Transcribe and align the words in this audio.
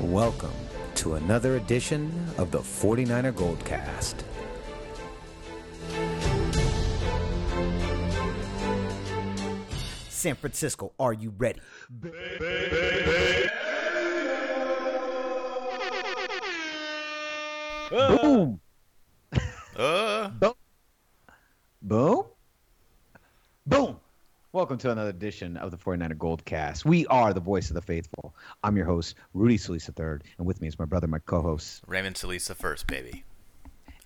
Welcome 0.00 0.52
to 0.94 1.14
another 1.14 1.56
edition 1.56 2.12
of 2.38 2.52
the 2.52 2.60
49er 2.60 3.32
Goldcast. 3.32 4.14
San 10.08 10.36
Francisco, 10.36 10.92
are 11.00 11.12
you 11.12 11.34
ready? 11.36 11.60
Boom. 17.90 18.60
Uh, 19.76 20.30
Boom. 21.82 22.24
Boom. 24.52 24.58
Welcome 24.58 24.78
to 24.78 24.90
another 24.90 25.10
edition 25.10 25.56
of 25.56 25.70
the 25.70 25.76
49er 25.76 26.14
Goldcast. 26.14 26.84
We 26.84 27.06
are 27.06 27.32
the 27.34 27.40
voice 27.40 27.68
of 27.70 27.74
the 27.74 27.82
faithful. 27.82 28.34
I'm 28.62 28.76
your 28.76 28.86
host, 28.86 29.14
Rudy 29.34 29.56
Solis 29.58 29.88
III, 29.88 30.18
and 30.38 30.46
with 30.46 30.60
me 30.60 30.68
is 30.68 30.78
my 30.78 30.84
brother, 30.84 31.06
my 31.06 31.18
co-host, 31.18 31.82
Raymond 31.86 32.16
Salisa 32.16 32.54
first, 32.56 32.86
baby. 32.86 33.24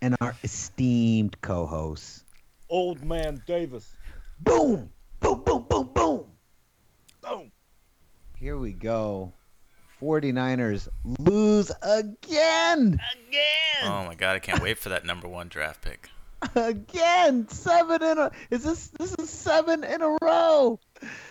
and 0.00 0.16
our 0.20 0.34
esteemed 0.42 1.40
co-host. 1.42 2.24
Old 2.68 3.04
Man 3.04 3.40
Davis. 3.46 3.94
Boom. 4.40 4.90
Boom, 5.20 5.42
boom, 5.44 5.64
boom, 5.68 5.90
boom. 5.94 6.24
Boom. 7.20 7.52
Here 8.36 8.56
we 8.58 8.72
go. 8.72 9.32
49ers 10.00 10.88
lose 11.20 11.70
again! 11.82 13.00
again. 13.28 13.84
Oh 13.84 14.04
my 14.06 14.16
god, 14.16 14.34
I 14.34 14.38
can't 14.40 14.60
wait 14.60 14.78
for 14.78 14.88
that 14.88 15.04
number 15.04 15.28
one 15.28 15.46
draft 15.48 15.82
pick. 15.82 16.10
Again. 16.54 17.48
Seven 17.48 18.02
in 18.02 18.18
a 18.18 18.30
is 18.50 18.64
this 18.64 18.88
this 18.88 19.14
is 19.18 19.30
seven 19.30 19.84
in 19.84 20.02
a 20.02 20.16
row. 20.22 20.78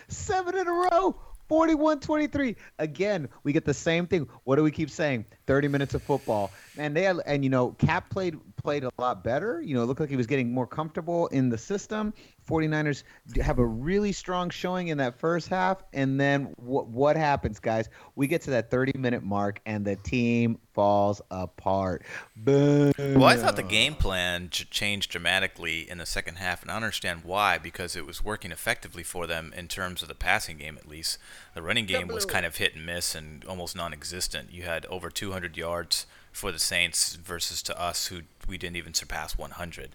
Seven 0.08 0.56
in 0.56 0.66
a 0.66 0.72
row. 0.72 1.16
41-23. 1.50 2.56
Again, 2.78 3.28
we 3.42 3.52
get 3.52 3.66
the 3.66 3.74
same 3.74 4.06
thing. 4.06 4.28
What 4.44 4.56
do 4.56 4.62
we 4.62 4.70
keep 4.70 4.88
saying? 4.88 5.26
30 5.46 5.68
minutes 5.68 5.94
of 5.94 6.02
football. 6.02 6.50
Man, 6.76 6.94
they 6.94 7.02
had, 7.02 7.18
and 7.26 7.44
you 7.44 7.50
know, 7.50 7.70
Cap 7.72 8.10
played 8.10 8.36
played 8.56 8.84
a 8.84 8.90
lot 8.98 9.24
better. 9.24 9.60
You 9.60 9.74
know, 9.74 9.84
looked 9.84 10.00
like 10.00 10.08
he 10.08 10.16
was 10.16 10.26
getting 10.26 10.52
more 10.52 10.66
comfortable 10.66 11.26
in 11.28 11.48
the 11.48 11.58
system. 11.58 12.14
49ers 12.48 13.04
have 13.40 13.58
a 13.58 13.66
really 13.66 14.12
strong 14.12 14.50
showing 14.50 14.88
in 14.88 14.98
that 14.98 15.18
first 15.18 15.48
half 15.48 15.84
and 15.92 16.20
then 16.20 16.52
what 16.56 16.88
what 16.88 17.16
happens, 17.16 17.60
guys? 17.60 17.88
We 18.16 18.26
get 18.26 18.42
to 18.42 18.50
that 18.50 18.70
30 18.70 18.98
minute 18.98 19.22
mark 19.22 19.60
and 19.64 19.84
the 19.84 19.96
team 19.96 20.58
falls 20.74 21.20
apart. 21.30 22.04
Boom. 22.36 22.92
Well, 22.98 23.24
I 23.24 23.36
thought 23.36 23.56
the 23.56 23.62
game 23.62 23.94
plan 23.94 24.48
changed 24.50 25.10
dramatically 25.10 25.88
in 25.88 25.98
the 25.98 26.06
second 26.06 26.36
half, 26.36 26.62
and 26.62 26.70
I 26.70 26.76
understand 26.76 27.24
why 27.24 27.58
because 27.58 27.94
it 27.94 28.06
was 28.06 28.24
working 28.24 28.50
effectively 28.52 29.02
for 29.02 29.26
them 29.26 29.52
in 29.56 29.68
terms 29.68 30.02
of 30.02 30.08
the 30.08 30.14
passing 30.14 30.56
game, 30.56 30.76
at 30.78 30.88
least. 30.88 31.18
The 31.54 31.62
running 31.62 31.86
game 31.86 32.08
was 32.08 32.24
kind 32.24 32.46
of 32.46 32.56
hit 32.56 32.74
and 32.74 32.86
miss 32.86 33.14
and 33.14 33.44
almost 33.44 33.76
non-existent. 33.76 34.52
You 34.52 34.62
had 34.62 34.86
over 34.86 35.10
200 35.10 35.56
yards 35.56 36.06
for 36.32 36.50
the 36.50 36.58
Saints 36.58 37.16
versus 37.16 37.62
to 37.64 37.78
us, 37.78 38.06
who 38.06 38.22
we 38.48 38.56
didn't 38.56 38.76
even 38.76 38.94
surpass 38.94 39.36
100. 39.36 39.90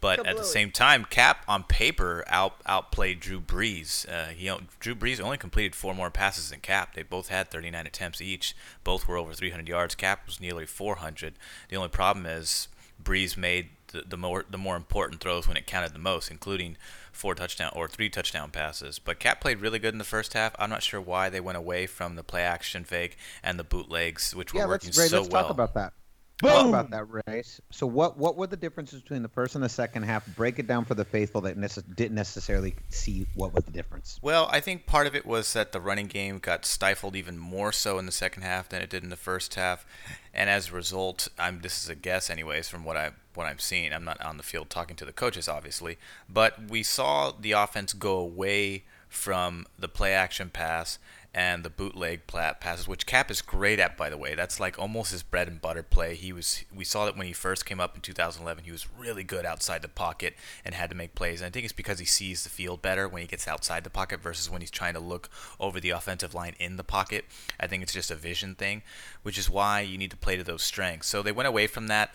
But 0.00 0.24
at 0.26 0.36
the 0.36 0.44
same 0.44 0.70
time, 0.70 1.04
Cap 1.04 1.44
on 1.48 1.64
paper 1.64 2.24
out 2.28 2.60
outplayed 2.66 3.18
Drew 3.18 3.40
Brees. 3.40 4.08
Uh, 4.08 4.26
he 4.28 4.52
Drew 4.78 4.94
Brees 4.94 5.20
only 5.20 5.38
completed 5.38 5.74
four 5.74 5.92
more 5.92 6.10
passes 6.10 6.50
than 6.50 6.60
Cap. 6.60 6.94
They 6.94 7.02
both 7.02 7.28
had 7.28 7.50
39 7.50 7.86
attempts 7.86 8.20
each. 8.20 8.54
Both 8.84 9.08
were 9.08 9.16
over 9.16 9.34
300 9.34 9.68
yards. 9.68 9.96
Cap 9.96 10.24
was 10.26 10.40
nearly 10.40 10.66
400. 10.66 11.34
The 11.68 11.76
only 11.76 11.88
problem 11.88 12.26
is 12.26 12.68
Brees 13.02 13.36
made 13.36 13.70
the, 13.88 14.02
the 14.02 14.16
more 14.16 14.44
the 14.48 14.58
more 14.58 14.76
important 14.76 15.20
throws 15.20 15.48
when 15.48 15.56
it 15.56 15.66
counted 15.66 15.94
the 15.94 15.98
most, 15.98 16.30
including 16.30 16.76
four 17.18 17.34
touchdown 17.34 17.72
or 17.74 17.88
three 17.88 18.08
touchdown 18.08 18.50
passes. 18.50 18.98
But 18.98 19.18
Cap 19.18 19.40
played 19.40 19.60
really 19.60 19.78
good 19.78 19.94
in 19.94 19.98
the 19.98 20.04
first 20.04 20.32
half. 20.32 20.54
I'm 20.58 20.70
not 20.70 20.82
sure 20.82 21.00
why 21.00 21.28
they 21.28 21.40
went 21.40 21.58
away 21.58 21.86
from 21.86 22.16
the 22.16 22.22
play 22.22 22.42
action 22.42 22.84
fake 22.84 23.16
and 23.42 23.58
the 23.58 23.64
bootlegs, 23.64 24.34
which 24.34 24.54
were 24.54 24.66
working 24.66 24.90
Ray, 24.96 25.08
so 25.08 25.20
let's 25.20 25.32
well. 25.32 25.42
talk 25.42 25.50
about 25.50 25.74
that. 25.74 25.92
Talk 26.40 26.68
about 26.68 26.90
that 26.90 27.06
race. 27.26 27.60
So, 27.70 27.84
what 27.84 28.16
what 28.16 28.36
were 28.36 28.46
the 28.46 28.56
differences 28.56 29.02
between 29.02 29.22
the 29.22 29.28
first 29.28 29.56
and 29.56 29.64
the 29.64 29.68
second 29.68 30.04
half? 30.04 30.24
Break 30.36 30.60
it 30.60 30.68
down 30.68 30.84
for 30.84 30.94
the 30.94 31.04
faithful 31.04 31.40
that 31.40 31.58
nece- 31.58 31.96
didn't 31.96 32.14
necessarily 32.14 32.76
see 32.90 33.26
what 33.34 33.52
was 33.52 33.64
the 33.64 33.72
difference. 33.72 34.20
Well, 34.22 34.48
I 34.52 34.60
think 34.60 34.86
part 34.86 35.08
of 35.08 35.16
it 35.16 35.26
was 35.26 35.52
that 35.54 35.72
the 35.72 35.80
running 35.80 36.06
game 36.06 36.38
got 36.38 36.64
stifled 36.64 37.16
even 37.16 37.38
more 37.38 37.72
so 37.72 37.98
in 37.98 38.06
the 38.06 38.12
second 38.12 38.42
half 38.42 38.68
than 38.68 38.82
it 38.82 38.90
did 38.90 39.02
in 39.02 39.10
the 39.10 39.16
first 39.16 39.56
half, 39.56 39.84
and 40.32 40.48
as 40.48 40.68
a 40.68 40.72
result, 40.72 41.26
I'm 41.40 41.60
this 41.60 41.82
is 41.82 41.88
a 41.88 41.96
guess 41.96 42.30
anyways 42.30 42.68
from 42.68 42.84
what 42.84 42.96
I 42.96 43.10
what 43.38 43.46
I'm 43.46 43.58
seeing. 43.58 43.92
I'm 43.94 44.04
not 44.04 44.20
on 44.20 44.36
the 44.36 44.42
field 44.42 44.68
talking 44.68 44.96
to 44.96 45.04
the 45.06 45.12
coaches 45.12 45.48
obviously, 45.48 45.96
but 46.28 46.68
we 46.68 46.82
saw 46.82 47.32
the 47.32 47.52
offense 47.52 47.94
go 47.94 48.18
away 48.18 48.84
from 49.08 49.66
the 49.78 49.88
play 49.88 50.12
action 50.12 50.50
pass 50.50 50.98
and 51.34 51.62
the 51.62 51.70
bootleg 51.70 52.26
passes, 52.26 52.88
which 52.88 53.06
Cap 53.06 53.30
is 53.30 53.42
great 53.42 53.78
at, 53.78 53.96
by 53.96 54.08
the 54.08 54.16
way. 54.16 54.34
That's 54.34 54.58
like 54.58 54.78
almost 54.78 55.12
his 55.12 55.22
bread 55.22 55.46
and 55.46 55.60
butter 55.60 55.82
play. 55.82 56.14
He 56.14 56.32
was 56.32 56.64
we 56.74 56.84
saw 56.84 57.04
that 57.04 57.16
when 57.16 57.26
he 57.26 57.32
first 57.32 57.66
came 57.66 57.80
up 57.80 57.94
in 57.94 58.00
2011. 58.00 58.64
He 58.64 58.72
was 58.72 58.88
really 58.98 59.22
good 59.22 59.44
outside 59.44 59.82
the 59.82 59.88
pocket 59.88 60.34
and 60.64 60.74
had 60.74 60.90
to 60.90 60.96
make 60.96 61.14
plays. 61.14 61.40
And 61.40 61.46
I 61.46 61.50
think 61.50 61.64
it's 61.64 61.72
because 61.72 61.98
he 61.98 62.06
sees 62.06 62.42
the 62.42 62.50
field 62.50 62.82
better 62.82 63.06
when 63.06 63.22
he 63.22 63.28
gets 63.28 63.46
outside 63.46 63.84
the 63.84 63.90
pocket 63.90 64.20
versus 64.20 64.50
when 64.50 64.62
he's 64.62 64.70
trying 64.70 64.94
to 64.94 65.00
look 65.00 65.28
over 65.60 65.78
the 65.78 65.90
offensive 65.90 66.34
line 66.34 66.54
in 66.58 66.76
the 66.76 66.84
pocket. 66.84 67.26
I 67.60 67.66
think 67.66 67.82
it's 67.82 67.92
just 67.92 68.10
a 68.10 68.16
vision 68.16 68.54
thing, 68.54 68.82
which 69.22 69.38
is 69.38 69.50
why 69.50 69.82
you 69.82 69.98
need 69.98 70.10
to 70.10 70.16
play 70.16 70.36
to 70.36 70.44
those 70.44 70.62
strengths. 70.62 71.08
So 71.08 71.22
they 71.22 71.32
went 71.32 71.46
away 71.46 71.66
from 71.66 71.88
that. 71.88 72.12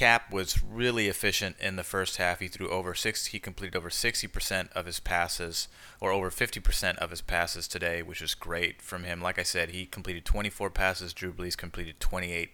Cap 0.00 0.32
was 0.32 0.62
really 0.62 1.08
efficient 1.08 1.56
in 1.60 1.76
the 1.76 1.84
first 1.84 2.16
half. 2.16 2.40
He 2.40 2.48
threw 2.48 2.70
over 2.70 2.94
six. 2.94 3.26
He 3.26 3.38
completed 3.38 3.76
over 3.76 3.90
60% 3.90 4.72
of 4.72 4.86
his 4.86 4.98
passes, 4.98 5.68
or 6.00 6.10
over 6.10 6.30
50% 6.30 6.96
of 6.96 7.10
his 7.10 7.20
passes 7.20 7.68
today, 7.68 8.00
which 8.00 8.22
is 8.22 8.34
great 8.34 8.80
from 8.80 9.04
him. 9.04 9.20
Like 9.20 9.38
I 9.38 9.42
said, 9.42 9.72
he 9.72 9.84
completed 9.84 10.24
24 10.24 10.70
passes. 10.70 11.12
Drew 11.12 11.34
Brees 11.34 11.54
completed 11.54 12.00
28. 12.00 12.48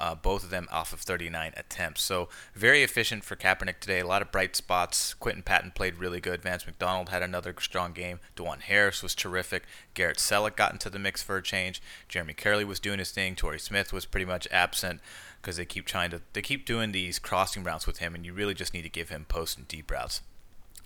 Uh, 0.00 0.14
both 0.14 0.44
of 0.44 0.50
them 0.50 0.68
off 0.70 0.92
of 0.92 1.00
39 1.00 1.52
attempts. 1.56 2.02
So 2.02 2.28
very 2.54 2.82
efficient 2.82 3.24
for 3.24 3.34
Kaepernick 3.36 3.80
today. 3.80 4.00
A 4.00 4.06
lot 4.06 4.22
of 4.22 4.30
bright 4.30 4.54
spots. 4.54 5.14
Quinton 5.14 5.42
Patton 5.42 5.72
played 5.72 5.98
really 5.98 6.20
good. 6.20 6.42
Vance 6.42 6.66
McDonald 6.66 7.08
had 7.08 7.22
another 7.22 7.54
strong 7.58 7.92
game. 7.92 8.20
DuJuan 8.36 8.60
Harris 8.60 9.02
was 9.02 9.14
terrific. 9.14 9.64
Garrett 9.94 10.18
Celek 10.18 10.56
got 10.56 10.72
into 10.72 10.88
the 10.88 10.98
mix 10.98 11.22
for 11.22 11.36
a 11.36 11.42
change. 11.42 11.82
Jeremy 12.08 12.34
Kerley 12.34 12.64
was 12.64 12.80
doing 12.80 12.98
his 13.00 13.10
thing. 13.10 13.34
Torrey 13.34 13.58
Smith 13.58 13.92
was 13.92 14.06
pretty 14.06 14.26
much 14.26 14.46
absent 14.52 15.00
because 15.40 15.56
they 15.56 15.64
keep 15.64 15.86
trying 15.86 16.10
to 16.10 16.20
they 16.32 16.42
keep 16.42 16.66
doing 16.66 16.92
these 16.92 17.18
crossing 17.18 17.64
routes 17.64 17.86
with 17.86 17.98
him, 17.98 18.14
and 18.14 18.24
you 18.24 18.32
really 18.32 18.54
just 18.54 18.74
need 18.74 18.82
to 18.82 18.88
give 18.88 19.08
him 19.08 19.24
post 19.28 19.56
and 19.58 19.68
deep 19.68 19.90
routes. 19.90 20.22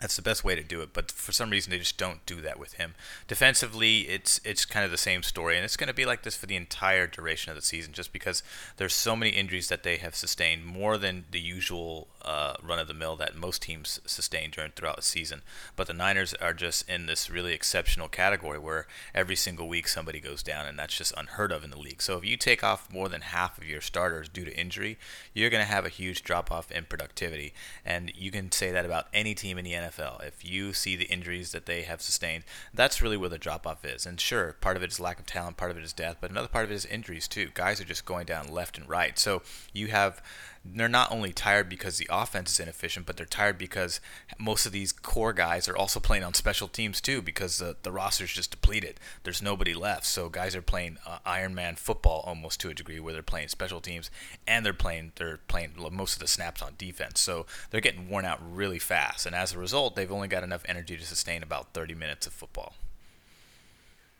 That's 0.02 0.16
the 0.16 0.22
best 0.22 0.42
way 0.42 0.56
to 0.56 0.64
do 0.64 0.80
it, 0.80 0.92
but 0.92 1.12
for 1.12 1.30
some 1.30 1.50
reason 1.50 1.70
they 1.70 1.78
just 1.78 1.96
don't 1.96 2.26
do 2.26 2.40
that 2.40 2.58
with 2.58 2.72
him. 2.72 2.96
Defensively, 3.28 4.00
it's 4.00 4.40
it's 4.44 4.64
kind 4.64 4.84
of 4.84 4.90
the 4.90 4.98
same 4.98 5.22
story, 5.22 5.54
and 5.54 5.64
it's 5.64 5.76
going 5.76 5.86
to 5.86 5.94
be 5.94 6.04
like 6.04 6.24
this 6.24 6.34
for 6.34 6.46
the 6.46 6.56
entire 6.56 7.06
duration 7.06 7.50
of 7.50 7.56
the 7.56 7.62
season, 7.62 7.92
just 7.92 8.12
because 8.12 8.42
there's 8.78 8.94
so 8.94 9.14
many 9.14 9.30
injuries 9.30 9.68
that 9.68 9.84
they 9.84 9.98
have 9.98 10.16
sustained, 10.16 10.66
more 10.66 10.98
than 10.98 11.26
the 11.30 11.38
usual 11.38 12.08
uh, 12.22 12.54
run 12.60 12.80
of 12.80 12.88
the 12.88 12.94
mill 12.94 13.14
that 13.14 13.36
most 13.36 13.62
teams 13.62 14.00
sustain 14.04 14.50
during 14.50 14.72
throughout 14.72 14.96
the 14.96 15.02
season. 15.02 15.42
But 15.76 15.86
the 15.86 15.92
Niners 15.92 16.34
are 16.34 16.52
just 16.52 16.88
in 16.88 17.06
this 17.06 17.30
really 17.30 17.54
exceptional 17.54 18.08
category 18.08 18.58
where 18.58 18.88
every 19.14 19.36
single 19.36 19.68
week 19.68 19.86
somebody 19.86 20.18
goes 20.18 20.42
down, 20.42 20.66
and 20.66 20.76
that's 20.76 20.98
just 20.98 21.14
unheard 21.16 21.52
of 21.52 21.62
in 21.62 21.70
the 21.70 21.78
league. 21.78 22.02
So 22.02 22.18
if 22.18 22.24
you 22.24 22.36
take 22.36 22.64
off 22.64 22.92
more 22.92 23.08
than 23.08 23.20
half 23.20 23.56
of 23.56 23.68
your 23.68 23.80
starters 23.80 24.28
due 24.28 24.44
to 24.44 24.60
injury, 24.60 24.98
you're 25.32 25.50
going 25.50 25.64
to 25.64 25.72
have 25.72 25.86
a 25.86 25.88
huge 25.88 26.24
drop 26.24 26.50
off 26.50 26.72
in 26.72 26.86
productivity, 26.86 27.54
and 27.84 28.12
you 28.16 28.32
can 28.32 28.50
say 28.50 28.72
that 28.72 28.84
about 28.84 29.06
any 29.14 29.36
team 29.36 29.58
in 29.58 29.64
the 29.64 29.74
NFL. 29.74 29.91
If 29.98 30.44
you 30.44 30.72
see 30.72 30.96
the 30.96 31.04
injuries 31.04 31.52
that 31.52 31.66
they 31.66 31.82
have 31.82 32.00
sustained, 32.00 32.44
that's 32.72 33.02
really 33.02 33.16
where 33.16 33.28
the 33.28 33.38
drop 33.38 33.66
off 33.66 33.84
is. 33.84 34.06
And 34.06 34.20
sure, 34.20 34.54
part 34.60 34.76
of 34.76 34.82
it 34.82 34.90
is 34.92 35.00
lack 35.00 35.18
of 35.18 35.26
talent, 35.26 35.56
part 35.56 35.70
of 35.70 35.76
it 35.76 35.84
is 35.84 35.92
death, 35.92 36.16
but 36.20 36.30
another 36.30 36.48
part 36.48 36.64
of 36.64 36.70
it 36.70 36.74
is 36.74 36.86
injuries 36.86 37.28
too. 37.28 37.50
Guys 37.54 37.80
are 37.80 37.84
just 37.84 38.04
going 38.04 38.26
down 38.26 38.48
left 38.48 38.78
and 38.78 38.88
right. 38.88 39.18
So 39.18 39.42
you 39.72 39.88
have 39.88 40.22
they're 40.64 40.88
not 40.88 41.10
only 41.10 41.32
tired 41.32 41.68
because 41.68 41.98
the 41.98 42.06
offense 42.08 42.52
is 42.52 42.60
inefficient, 42.60 43.04
but 43.04 43.16
they're 43.16 43.26
tired 43.26 43.58
because 43.58 44.00
most 44.38 44.64
of 44.64 44.70
these 44.72 44.92
core 44.92 45.32
guys 45.32 45.68
are 45.68 45.76
also 45.76 45.98
playing 45.98 46.22
on 46.22 46.34
special 46.34 46.68
teams 46.68 47.00
too 47.00 47.20
because 47.20 47.58
the, 47.58 47.76
the 47.82 47.90
roster's 47.90 48.32
just 48.32 48.52
depleted. 48.52 49.00
There's 49.24 49.42
nobody 49.42 49.74
left. 49.74 50.06
So 50.06 50.28
guys 50.28 50.54
are 50.54 50.62
playing 50.62 50.98
uh, 51.04 51.18
Iron 51.26 51.54
Man 51.54 51.74
football 51.74 52.22
almost 52.26 52.60
to 52.60 52.70
a 52.70 52.74
degree 52.74 53.00
where 53.00 53.12
they're 53.12 53.22
playing 53.22 53.48
special 53.48 53.80
teams 53.80 54.10
and 54.46 54.64
they're 54.64 54.72
playing 54.72 55.12
they're 55.16 55.40
playing 55.48 55.72
most 55.90 56.14
of 56.14 56.20
the 56.20 56.28
snaps 56.28 56.62
on 56.62 56.74
defense. 56.78 57.18
So 57.20 57.46
they're 57.70 57.80
getting 57.80 58.08
worn 58.08 58.24
out 58.24 58.38
really 58.42 58.78
fast. 58.78 59.26
And 59.26 59.34
as 59.34 59.52
a 59.52 59.58
result, 59.58 59.96
they've 59.96 60.12
only 60.12 60.28
got 60.28 60.44
enough 60.44 60.62
energy 60.66 60.96
to 60.96 61.04
sustain 61.04 61.42
about 61.42 61.74
30 61.74 61.94
minutes 61.94 62.28
of 62.28 62.32
football. 62.32 62.74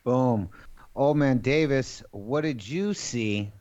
Boom. 0.02 0.48
Old 0.96 1.16
man 1.16 1.38
Davis, 1.38 2.02
what 2.10 2.40
did 2.40 2.66
you 2.66 2.94
see? 2.94 3.52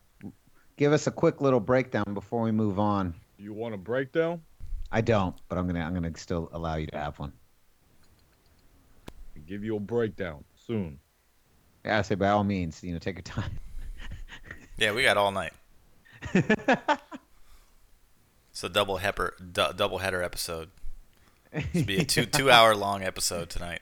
Give 0.82 0.94
us 0.94 1.06
a 1.06 1.12
quick 1.12 1.42
little 1.42 1.60
breakdown 1.60 2.16
before 2.16 2.42
we 2.42 2.52
move 2.52 2.80
on. 2.80 3.14
You 3.38 3.54
want 3.54 3.76
a 3.76 3.78
breakdown? 3.78 4.42
I 4.92 5.02
don't, 5.02 5.36
but 5.48 5.60
I'm 5.60 5.68
gonna 5.68 5.82
I'm 5.82 5.94
gonna 5.94 6.18
still 6.18 6.50
allow 6.54 6.74
you 6.74 6.88
to 6.88 6.98
have 6.98 7.20
one. 7.20 7.32
I'll 9.36 9.44
give 9.44 9.64
you 9.64 9.76
a 9.76 9.80
breakdown 9.80 10.44
soon. 10.56 10.98
Yeah, 11.86 12.00
I 12.00 12.02
say 12.02 12.16
by 12.16 12.30
all 12.30 12.44
means, 12.44 12.84
you 12.84 12.94
know, 12.94 12.98
take 12.98 13.18
your 13.18 13.22
time. 13.22 13.52
Yeah, 14.78 14.94
we 14.94 15.04
got 15.04 15.18
all 15.18 15.32
night. 15.32 15.54
It's 16.34 16.50
a 18.64 18.70
double 18.70 18.98
heifer, 18.98 19.36
du- 19.40 19.74
double 19.76 20.00
header 20.00 20.24
episode. 20.24 20.72
It's 21.54 21.84
be 21.84 21.98
a 21.98 22.06
two 22.06 22.26
two 22.40 22.50
hour 22.50 22.74
long 22.76 23.04
episode 23.04 23.52
tonight. 23.52 23.82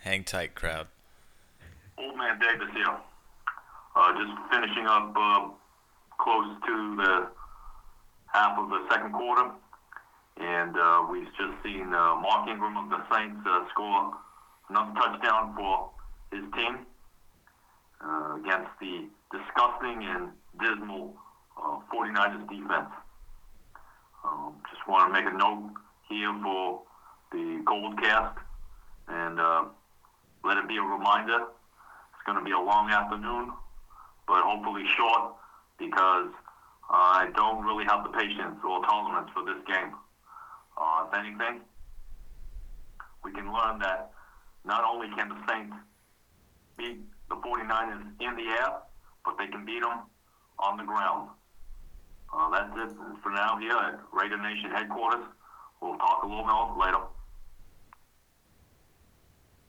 Hang 0.00 0.24
tight, 0.24 0.54
crowd. 0.54 0.88
Old 1.96 2.18
man 2.18 2.38
Davis 2.38 2.68
here. 2.74 2.94
Uh, 3.96 4.12
just 4.12 4.52
finishing 4.52 4.84
up 4.86 5.14
uh, 5.16 5.48
close 6.18 6.56
to 6.66 6.96
the 6.96 7.28
half 8.32 8.58
of 8.58 8.68
the 8.68 8.80
second 8.90 9.12
quarter, 9.12 9.50
and 10.38 10.76
uh, 10.76 11.06
we've 11.10 11.28
just 11.38 11.54
seen 11.62 11.94
uh, 11.94 12.16
Mark 12.16 12.48
Ingram 12.48 12.76
of 12.76 12.90
the 12.90 13.02
Saints 13.14 13.40
uh, 13.46 13.64
score 13.70 14.14
another 14.68 14.92
touchdown 14.94 15.54
for 15.56 15.90
his 16.32 16.42
team 16.54 16.86
uh, 18.04 18.36
against 18.40 18.70
the 18.80 19.06
disgusting 19.30 20.02
and 20.02 20.30
dismal 20.60 21.14
uh, 21.56 21.78
49ers 21.92 22.48
defense. 22.48 22.90
Um, 24.24 24.54
just 24.70 24.86
want 24.88 25.12
to 25.12 25.20
make 25.20 25.30
a 25.30 25.36
note 25.36 25.70
here 26.08 26.34
for 26.42 26.82
the 27.32 27.62
Gold 27.64 28.00
Cast 28.00 28.38
and 29.08 29.38
uh, 29.38 29.64
let 30.44 30.56
it 30.56 30.68
be 30.68 30.76
a 30.76 30.82
reminder. 30.82 31.38
It's 31.44 32.24
going 32.26 32.38
to 32.38 32.44
be 32.44 32.52
a 32.52 32.60
long 32.60 32.90
afternoon, 32.90 33.52
but 34.26 34.42
hopefully 34.42 34.84
short 34.96 35.34
because 35.78 36.30
I 36.90 37.30
don't 37.36 37.64
really 37.64 37.84
have 37.84 38.04
the 38.04 38.10
patience 38.10 38.58
or 38.66 38.82
tolerance 38.84 39.30
for 39.32 39.44
this 39.44 39.62
game. 39.66 39.94
Uh, 40.76 41.06
if 41.06 41.18
anything, 41.18 41.60
we 43.22 43.32
can 43.32 43.52
learn 43.52 43.78
that 43.80 44.12
not 44.64 44.84
only 44.84 45.08
can 45.16 45.28
the 45.28 45.36
Saints 45.48 45.76
beat 46.76 46.98
the 47.28 47.36
49ers 47.36 48.02
in 48.20 48.36
the 48.36 48.50
air, 48.50 48.72
but 49.24 49.36
they 49.38 49.46
can 49.46 49.64
beat 49.64 49.82
them 49.82 50.00
on 50.58 50.76
the 50.76 50.84
ground. 50.84 51.30
Uh, 52.32 52.50
that's 52.50 52.72
it 52.76 52.96
for 53.22 53.30
now 53.30 53.58
here 53.58 53.76
at 53.76 54.00
Raider 54.12 54.38
Nation 54.38 54.70
headquarters. 54.70 55.24
We'll 55.80 55.96
talk 55.98 56.22
a 56.22 56.26
little 56.26 56.44
more 56.44 56.76
later. 56.84 56.98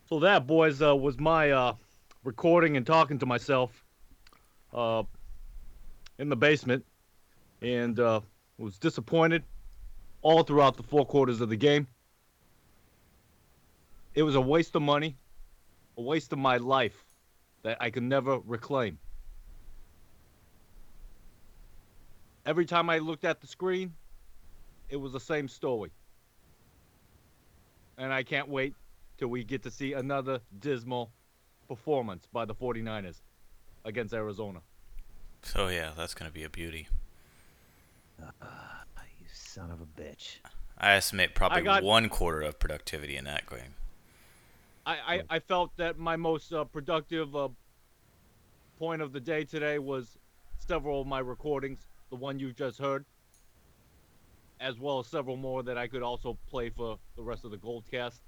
So 0.09 0.19
that, 0.19 0.47
boys, 0.47 0.81
uh, 0.81 0.95
was 0.95 1.19
my 1.19 1.51
uh, 1.51 1.73
recording 2.23 2.77
and 2.77 2.85
talking 2.85 3.19
to 3.19 3.25
myself 3.25 3.83
uh, 4.73 5.03
in 6.17 6.29
the 6.29 6.35
basement, 6.35 6.85
and 7.62 8.00
uh, 8.00 8.21
was 8.57 8.77
disappointed 8.77 9.44
all 10.21 10.44
throughout 10.44 10.77
the 10.77 10.83
four 10.83 11.06
quarters 11.06 11.41
of 11.41 11.50
the 11.50 11.56
game. 11.56 11.88
It 14.13 14.23
was 14.23 14.35
a 14.35 14.41
waste 14.41 14.75
of 14.75 14.81
money, 14.81 15.17
a 15.97 16.01
waste 16.01 16.31
of 16.31 16.39
my 16.39 16.57
life 16.57 17.03
that 17.63 17.77
I 17.81 17.89
could 17.89 18.03
never 18.03 18.39
reclaim. 18.39 18.97
Every 22.45 22.65
time 22.65 22.89
I 22.89 23.00
looked 23.00 23.25
at 23.25 23.41
the 23.41 23.47
screen, 23.47 23.94
it 24.89 24.97
was 24.97 25.12
the 25.12 25.19
same 25.19 25.47
story. 25.47 25.91
And 27.97 28.13
I 28.13 28.23
can't 28.23 28.47
wait 28.47 28.75
till 29.17 29.29
we 29.29 29.44
get 29.44 29.63
to 29.63 29.71
see 29.71 29.94
another 29.94 30.39
dismal 30.59 31.12
performance 31.67 32.27
by 32.31 32.45
the 32.45 32.53
49ers 32.53 33.21
against 33.83 34.13
Arizona. 34.13 34.62
So 35.45 35.68
yeah, 35.69 35.92
that's 35.95 36.13
gonna 36.13 36.31
be 36.31 36.44
a 36.44 36.50
beauty. 36.50 36.88
You 38.19 38.25
son 39.31 39.71
of 39.71 39.80
a 39.80 40.01
bitch. 40.01 40.38
I 40.77 40.94
estimate 40.95 41.33
probably 41.33 41.59
I 41.59 41.62
got- 41.62 41.83
one 41.83 42.09
quarter 42.09 42.42
of 42.42 42.59
productivity 42.59 43.15
in 43.15 43.24
that 43.25 43.50
game. 43.50 43.75
I, 44.86 44.97
I, 45.15 45.21
I 45.30 45.39
felt 45.39 45.75
that 45.77 45.97
my 45.97 46.15
most 46.15 46.53
uh, 46.53 46.63
productive 46.63 47.36
uh, 47.36 47.47
point 48.77 49.01
of 49.01 49.13
the 49.13 49.19
day 49.19 49.44
today 49.44 49.80
was 49.80 50.18
several 50.59 51.01
of 51.01 51.07
my 51.07 51.19
recordings, 51.19 51.88
the 52.12 52.15
one 52.15 52.38
you 52.38 52.51
just 52.53 52.77
heard, 52.77 53.03
as 54.59 54.77
well 54.80 55.00
as 55.00 55.07
several 55.07 55.38
more 55.38 55.63
that 55.63 55.75
I 55.77 55.88
could 55.88 56.03
also 56.03 56.38
play 56.48 56.69
for 56.69 57.00
the 57.15 57.24
rest 57.24 57.45
of 57.45 57.51
the 57.51 57.57
Goldcast. 57.57 58.19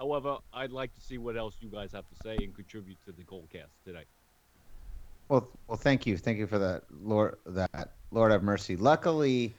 However, 0.00 0.38
I'd 0.52 0.72
like 0.72 0.92
to 0.94 1.00
see 1.00 1.18
what 1.18 1.36
else 1.36 1.56
you 1.60 1.68
guys 1.68 1.92
have 1.92 2.08
to 2.08 2.16
say 2.24 2.36
and 2.42 2.52
contribute 2.52 2.98
to 3.04 3.12
the 3.12 3.22
Goldcast 3.22 3.70
today. 3.84 4.04
Well, 5.28 5.48
well, 5.68 5.78
thank 5.78 6.06
you, 6.06 6.16
thank 6.16 6.38
you 6.38 6.46
for 6.46 6.58
that, 6.58 6.82
Lord. 6.90 7.36
That 7.46 7.94
Lord 8.10 8.32
have 8.32 8.42
mercy. 8.42 8.76
Luckily, 8.76 9.54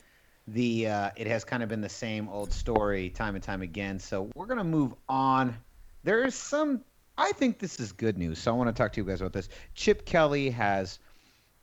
the 0.48 0.88
uh, 0.88 1.10
it 1.16 1.28
has 1.28 1.44
kind 1.44 1.64
of 1.64 1.70
been 1.70 1.82
the 1.82 1.90
same 1.90 2.30
old 2.30 2.52
story 2.52 3.10
time 3.10 3.36
and 3.36 3.44
time 3.44 3.62
again. 3.62 4.00
So 4.00 4.30
we're 4.36 4.46
gonna 4.46 4.64
move 4.64 4.94
on. 5.10 5.56
There 6.04 6.24
is 6.24 6.36
some. 6.36 6.82
I 7.18 7.32
think 7.32 7.60
this 7.60 7.80
is 7.80 7.92
good 7.92 8.18
news. 8.18 8.40
So 8.40 8.52
I 8.52 8.56
want 8.56 8.68
to 8.68 8.74
talk 8.74 8.94
to 8.94 9.02
you 9.02 9.08
guys 9.08 9.22
about 9.22 9.34
this. 9.34 9.50
Chip 9.74 10.06
Kelly 10.06 10.50
has 10.52 11.00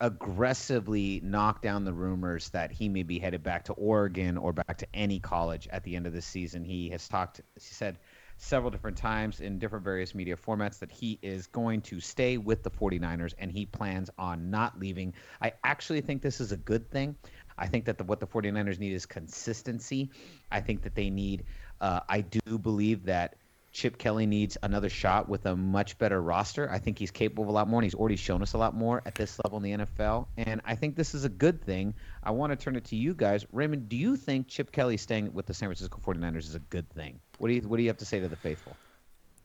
aggressively 0.01 1.21
knocked 1.23 1.63
down 1.63 1.85
the 1.85 1.93
rumors 1.93 2.49
that 2.51 2.73
he 2.73 2.89
may 2.89 3.05
be 3.05 3.21
headed 3.21 3.43
back 3.43 3.65
to 3.65 3.73
Oregon 3.75 4.37
or 4.37 4.53
back 4.53 4.79
to 4.79 4.87
any 4.93 5.21
college 5.21 5.69
at 5.71 5.85
the 5.85 5.95
end 5.95 6.09
of 6.09 6.13
the 6.13 6.23
season. 6.23 6.65
He 6.65 6.91
has 6.91 7.07
talked. 7.07 7.41
He 7.55 7.61
said 7.61 7.99
several 8.43 8.73
different 8.73 8.97
times 8.97 9.41
in 9.41 9.57
different 9.57 9.85
various 9.85 10.17
media 10.17 10.37
formats 10.37 10.81
that 10.81 10.91
he 10.91 11.17
is 11.23 11.47
going 11.47 11.81
to 11.81 12.01
stay 12.01 12.39
with 12.39 12.65
the 12.65 12.71
49ers 12.71 13.35
and 13.39 13.53
he 13.53 13.65
plans 13.65 14.11
on 14.19 14.51
not 14.51 14.77
leaving. 14.81 15.15
I 15.41 15.53
actually 15.63 16.01
think 16.01 16.23
this 16.23 16.41
is 16.41 16.51
a 16.51 16.57
good 16.57 16.91
thing. 16.91 17.15
I 17.57 17.69
think 17.69 17.85
that 17.85 17.99
the, 17.99 18.05
what 18.05 18.19
the 18.19 18.27
49ers 18.27 18.81
need 18.81 18.95
is 18.95 19.07
consistency. 19.07 20.11
I 20.51 20.61
think 20.61 20.83
that 20.83 20.97
they 20.97 21.09
need, 21.09 21.45
uh, 21.81 22.01
I 22.09 22.23
do 22.23 22.59
believe 22.59 23.05
that 23.05 23.37
Chip 23.73 23.97
Kelly 23.97 24.27
needs 24.27 24.59
another 24.63 24.91
shot 24.91 25.29
with 25.29 25.47
a 25.47 25.57
much 25.57 25.97
better 25.99 26.21
roster. 26.21 26.71
I 26.71 26.79
think 26.79 26.99
he's 26.99 27.11
capable 27.11 27.45
of 27.45 27.49
a 27.49 27.53
lot 27.53 27.69
more, 27.69 27.81
and 27.81 27.85
he's 27.85 27.95
already 27.95 28.17
shown 28.17 28.43
us 28.43 28.53
a 28.53 28.59
lot 28.59 28.75
more 28.75 29.03
at 29.07 29.15
this 29.15 29.39
level 29.45 29.59
in 29.59 29.63
the 29.65 29.87
NFL. 29.87 30.27
And 30.37 30.61
I 30.65 30.75
think 30.75 30.95
this 30.95 31.15
is 31.15 31.25
a 31.25 31.31
good 31.31 31.63
thing. 31.65 31.95
I 32.23 32.31
want 32.33 32.53
to 32.53 32.57
turn 32.57 32.77
it 32.77 32.85
to 32.87 32.97
you 32.97 33.15
guys. 33.15 33.47
Raymond, 33.51 33.89
do 33.89 33.97
you 33.97 34.17
think 34.17 34.49
Chip 34.49 34.73
Kelly 34.73 34.99
staying 34.99 35.33
with 35.33 35.47
the 35.47 35.55
San 35.55 35.69
Francisco 35.69 35.99
49ers 36.05 36.41
is 36.41 36.55
a 36.55 36.61
good 36.61 36.89
thing? 36.91 37.19
What 37.39 37.49
do 37.49 37.55
you 37.55 37.63
What 37.63 37.79
do 37.79 37.83
you 37.83 37.89
have 37.89 37.99
to 37.99 38.05
say 38.05 38.21
to 38.21 38.29
the 38.29 38.37
faithful? 38.37 38.77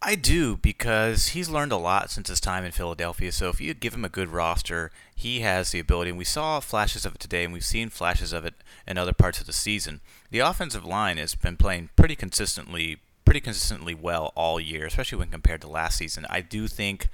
I 0.01 0.15
do 0.15 0.57
because 0.57 1.29
he's 1.29 1.49
learned 1.49 1.71
a 1.71 1.77
lot 1.77 2.11
since 2.11 2.29
his 2.29 2.39
time 2.39 2.63
in 2.63 2.71
Philadelphia. 2.71 3.31
So 3.31 3.49
if 3.49 3.59
you 3.59 3.73
give 3.73 3.95
him 3.95 4.05
a 4.05 4.09
good 4.09 4.29
roster, 4.29 4.91
he 5.15 5.39
has 5.39 5.71
the 5.71 5.79
ability. 5.79 6.09
And 6.09 6.19
we 6.19 6.23
saw 6.23 6.59
flashes 6.59 7.05
of 7.05 7.15
it 7.15 7.19
today, 7.19 7.43
and 7.43 7.51
we've 7.51 7.63
seen 7.65 7.89
flashes 7.89 8.31
of 8.31 8.45
it 8.45 8.53
in 8.85 8.97
other 8.97 9.13
parts 9.13 9.39
of 9.39 9.47
the 9.47 9.53
season. 9.53 10.01
The 10.29 10.39
offensive 10.39 10.85
line 10.85 11.17
has 11.17 11.33
been 11.33 11.57
playing 11.57 11.89
pretty 11.95 12.15
consistently, 12.15 12.97
pretty 13.27 13.41
consistently 13.41 13.93
well 13.93 14.31
all 14.35 14.59
year, 14.59 14.85
especially 14.85 15.17
when 15.17 15.29
compared 15.29 15.61
to 15.61 15.67
last 15.67 15.97
season. 15.97 16.25
I 16.29 16.41
do 16.41 16.67
think 16.67 17.09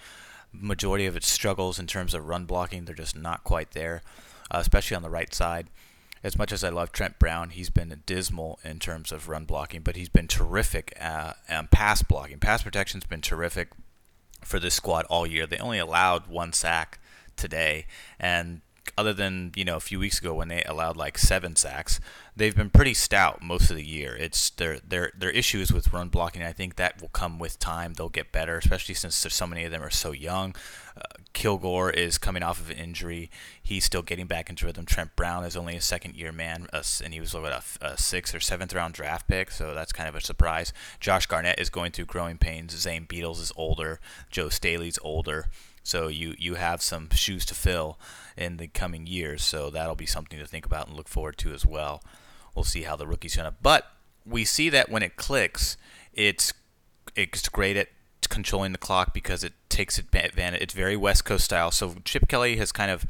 majority 0.52 1.06
of 1.06 1.16
its 1.16 1.28
struggles 1.28 1.80
in 1.80 1.88
terms 1.88 2.14
of 2.14 2.28
run 2.28 2.46
blocking, 2.46 2.86
they're 2.86 2.96
just 2.96 3.16
not 3.16 3.44
quite 3.44 3.72
there, 3.72 4.02
uh, 4.52 4.60
especially 4.60 4.96
on 4.96 5.02
the 5.02 5.10
right 5.10 5.34
side 5.34 5.70
as 6.24 6.38
much 6.38 6.54
as 6.54 6.64
I 6.64 6.70
love 6.70 6.92
Trent 6.92 7.20
Brown, 7.20 7.50
he's 7.50 7.70
been 7.70 8.02
dismal 8.06 8.60
in 8.64 8.80
terms 8.80 9.12
of 9.12 9.28
run 9.28 9.44
blocking, 9.44 9.82
but 9.82 9.98
he's 9.98 10.10
been 10.10 10.28
terrific 10.28 10.98
uh, 11.00 11.34
um, 11.50 11.68
pass 11.68 12.02
blocking. 12.02 12.40
Pass 12.40 12.64
protection's 12.64 13.06
been 13.06 13.22
terrific 13.22 13.70
for 14.42 14.58
this 14.58 14.74
squad 14.74 15.06
all 15.10 15.28
year. 15.28 15.46
They 15.46 15.58
only 15.58 15.80
allowed 15.80 16.28
one 16.28 16.54
sack 16.54 17.00
today, 17.36 17.88
and 18.18 18.62
other 18.98 19.14
than 19.14 19.52
you 19.56 19.66
know 19.66 19.76
a 19.76 19.82
few 19.82 20.00
weeks 20.00 20.20
ago 20.20 20.34
when 20.34 20.48
they 20.48 20.64
allowed 20.64 20.98
like 20.98 21.18
seven 21.18 21.56
sacks, 21.56 22.00
they've 22.36 22.56
been 22.56 22.70
pretty 22.70 22.94
stout 22.94 23.42
most 23.42 23.70
of 23.70 23.76
the 23.76 23.86
year. 23.86 24.16
It's 24.16 24.50
their 24.52 24.80
their 24.80 25.12
their 25.18 25.30
issues 25.30 25.72
with 25.72 25.94
run 25.94 26.10
blocking. 26.10 26.44
I 26.44 26.54
think 26.54 26.76
that 26.76 27.02
will 27.02 27.10
come 27.10 27.40
with 27.40 27.60
time. 27.60 27.94
They'll 27.94 28.10
get 28.10 28.32
better, 28.32 28.58
especially 28.58 28.96
since 28.96 29.22
there's 29.22 29.34
so 29.34 29.48
many 29.48 29.64
of 29.64 29.72
them 29.72 29.82
are 29.82 29.90
so 29.90 30.12
young. 30.12 30.56
Uh, 30.96 31.02
Kilgore 31.34 31.90
is 31.90 32.20
coming 32.20 32.44
off 32.44 32.60
of 32.60 32.70
an 32.70 32.78
injury. 32.78 33.32
He's 33.62 33.84
still 33.84 34.04
getting 34.04 34.28
back 34.28 34.50
into 34.50 34.66
rhythm. 34.66 34.86
Trent 34.86 35.16
Brown 35.16 35.44
is 35.44 35.58
only 35.58 35.76
a 35.76 35.82
second 35.82 36.16
year 36.16 36.32
man, 36.32 36.68
uh, 36.72 36.84
and 37.04 37.14
he 37.14 37.20
was 37.20 37.34
what, 37.34 37.52
a, 37.52 37.64
a 37.82 37.98
sixth 37.98 38.36
or 38.36 38.40
seventh 38.40 38.74
round 38.74 38.94
draft 38.94 39.28
pick, 39.28 39.50
so 39.50 39.74
that's 39.74 39.92
kind 39.92 40.08
of 40.08 40.16
a 40.16 40.22
surprise. 40.22 40.72
Josh 41.00 41.26
Garnett 41.26 41.60
is 41.60 41.70
going 41.70 41.92
through 41.92 42.06
growing 42.06 42.38
pains. 42.38 42.78
Zane 42.78 43.06
Beadles 43.06 43.42
is 43.42 43.52
older. 43.56 44.00
Joe 44.30 44.50
Staley's 44.50 45.00
older. 45.02 45.48
So 45.84 46.08
you, 46.08 46.36
you 46.40 46.56
have 46.56 46.82
some 46.82 47.10
shoes 47.12 47.46
to 47.46 47.54
fill 47.54 48.00
in 48.38 48.58
the 48.58 48.68
coming 48.68 49.06
years. 49.06 49.44
So 49.44 49.70
that'll 49.70 49.96
be 49.96 50.06
something 50.06 50.40
to 50.40 50.46
think 50.46 50.66
about 50.66 50.88
and 50.88 50.96
look 50.96 51.10
forward 51.10 51.38
to 51.40 51.54
as 51.54 51.66
well. 51.66 52.04
We'll 52.56 52.64
see 52.64 52.84
how 52.84 52.96
the 52.96 53.08
rookies 53.08 53.36
turn 53.36 53.46
up. 53.46 53.58
But 53.62 53.86
we 54.26 54.46
see 54.46 54.70
that 54.70 54.90
when 54.90 55.04
it 55.04 55.16
clicks, 55.16 55.78
it's 56.14 56.54
it's 57.16 57.48
great 57.50 57.78
at 57.78 57.90
controlling 58.30 58.72
the 58.72 58.78
clock 58.78 59.14
because 59.14 59.44
it 59.44 59.54
takes 59.70 59.98
advantage. 59.98 60.62
It's 60.62 60.74
very 60.74 60.96
West 60.96 61.26
Coast 61.26 61.46
style. 61.46 61.72
So 61.72 61.96
Chip 62.06 62.28
Kelly 62.28 62.56
has 62.58 62.72
kind 62.72 62.90
of 62.90 63.06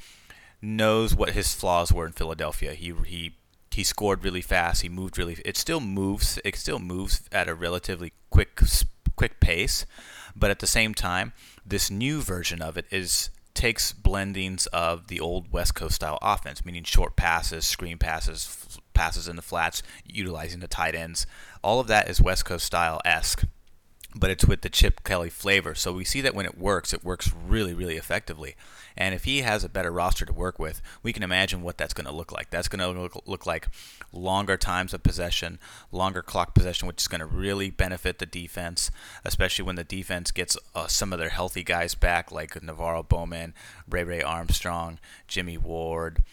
knows 0.62 1.16
what 1.16 1.32
his 1.32 1.54
flaws 1.54 1.92
were 1.92 2.06
in 2.06 2.14
Philadelphia. 2.14 2.74
He 2.74 2.94
he 3.06 3.36
he 3.72 3.84
scored 3.84 4.24
really 4.24 4.42
fast. 4.42 4.82
He 4.82 4.90
moved 4.90 5.18
really. 5.18 5.38
It 5.46 5.58
still 5.58 5.80
moves. 5.80 6.40
It 6.44 6.56
still 6.56 6.80
moves 6.80 7.22
at 7.32 7.48
a 7.48 7.56
relatively 7.56 8.14
quick 8.30 8.60
quick 9.16 9.40
pace, 9.40 9.86
but 10.36 10.52
at 10.52 10.60
the 10.60 10.68
same 10.68 10.94
time, 10.94 11.34
this 11.66 11.90
new 11.90 12.22
version 12.22 12.62
of 12.62 12.78
it 12.78 12.86
is 12.92 13.30
takes 13.54 13.94
blendings 13.94 14.68
of 14.68 15.08
the 15.08 15.20
old 15.20 15.52
West 15.52 15.76
Coast 15.76 15.96
style 15.96 16.18
offense, 16.22 16.66
meaning 16.66 16.84
short 16.84 17.16
passes, 17.16 17.66
screen 17.66 17.98
passes, 17.98 18.48
f- 18.50 18.80
passes 18.94 19.28
in 19.28 19.36
the 19.36 19.42
flats, 19.42 19.84
utilizing 20.06 20.60
the 20.60 20.68
tight 20.68 20.96
ends. 20.96 21.26
All 21.64 21.80
of 21.80 21.88
that 21.88 22.10
is 22.10 22.20
West 22.20 22.46
Coast 22.46 22.66
style 22.66 23.00
esque. 23.06 23.44
But 24.16 24.30
it's 24.30 24.46
with 24.46 24.62
the 24.62 24.70
Chip 24.70 25.04
Kelly 25.04 25.30
flavor. 25.30 25.74
So 25.74 25.92
we 25.92 26.06
see 26.06 26.22
that 26.22 26.36
when 26.36 26.46
it 26.46 26.58
works, 26.58 26.94
it 26.94 27.04
works 27.04 27.32
really, 27.48 27.74
really 27.74 27.98
effectively. 27.98 28.56
And 28.96 29.16
if 29.16 29.24
he 29.24 29.42
has 29.42 29.64
a 29.64 29.70
better 29.70 29.92
roster 29.92 30.26
to 30.26 30.34
work 30.34 30.60
with, 30.60 30.82
we 31.02 31.14
can 31.14 31.24
imagine 31.24 31.64
what 31.64 31.78
that's 31.78 31.94
going 31.94 32.06
to 32.06 32.14
look 32.14 32.32
like. 32.32 32.50
That's 32.52 32.68
going 32.68 32.80
to 32.80 33.02
look, 33.02 33.28
look 33.28 33.46
like 33.46 33.68
longer 34.12 34.56
times 34.56 34.94
of 34.94 35.02
possession, 35.02 35.58
longer 35.92 36.22
clock 36.22 36.54
possession, 36.54 36.88
which 36.88 37.02
is 37.02 37.08
going 37.08 37.22
to 37.22 37.26
really 37.26 37.72
benefit 37.72 38.20
the 38.20 38.26
defense, 38.26 38.92
especially 39.26 39.66
when 39.66 39.76
the 39.76 39.84
defense 39.84 40.32
gets 40.32 40.58
uh, 40.76 40.88
some 40.88 41.12
of 41.12 41.20
their 41.20 41.30
healthy 41.30 41.64
guys 41.64 41.96
back, 41.96 42.32
like 42.32 42.54
NaVorro 42.54 43.08
Bowman, 43.08 43.54
Ray 43.90 44.04
Ray 44.04 44.22
Armstrong, 44.22 45.00
Jimmy 45.28 45.58
Ward 45.58 46.24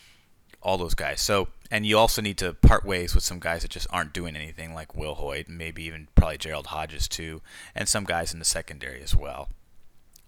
all 0.63 0.79
those 0.79 0.95
guys. 0.95 1.21
So, 1.21 1.49
and 1.71 1.87
you 1.87 1.97
also 1.97 2.21
need 2.21 2.39
to 2.39 2.53
part 2.53 2.85
ways 2.85 3.15
with 3.15 3.25
some 3.25 3.39
guys 3.39 3.63
that 3.63 3.71
just 3.71 3.87
aren't 3.91 4.13
doing 4.13 4.37
anything, 4.37 4.75
like 4.75 4.95
Will 4.95 5.15
Hoyt, 5.15 5.49
maybe 5.49 5.85
even 5.85 6.09
probably 6.15 6.39
Gerald 6.39 6.69
Hodges 6.69 7.09
too, 7.09 7.41
and 7.75 7.89
some 7.89 8.05
guys 8.05 8.33
in 8.33 8.39
the 8.39 8.45
secondary 8.45 9.03
as 9.03 9.15
well. 9.15 9.49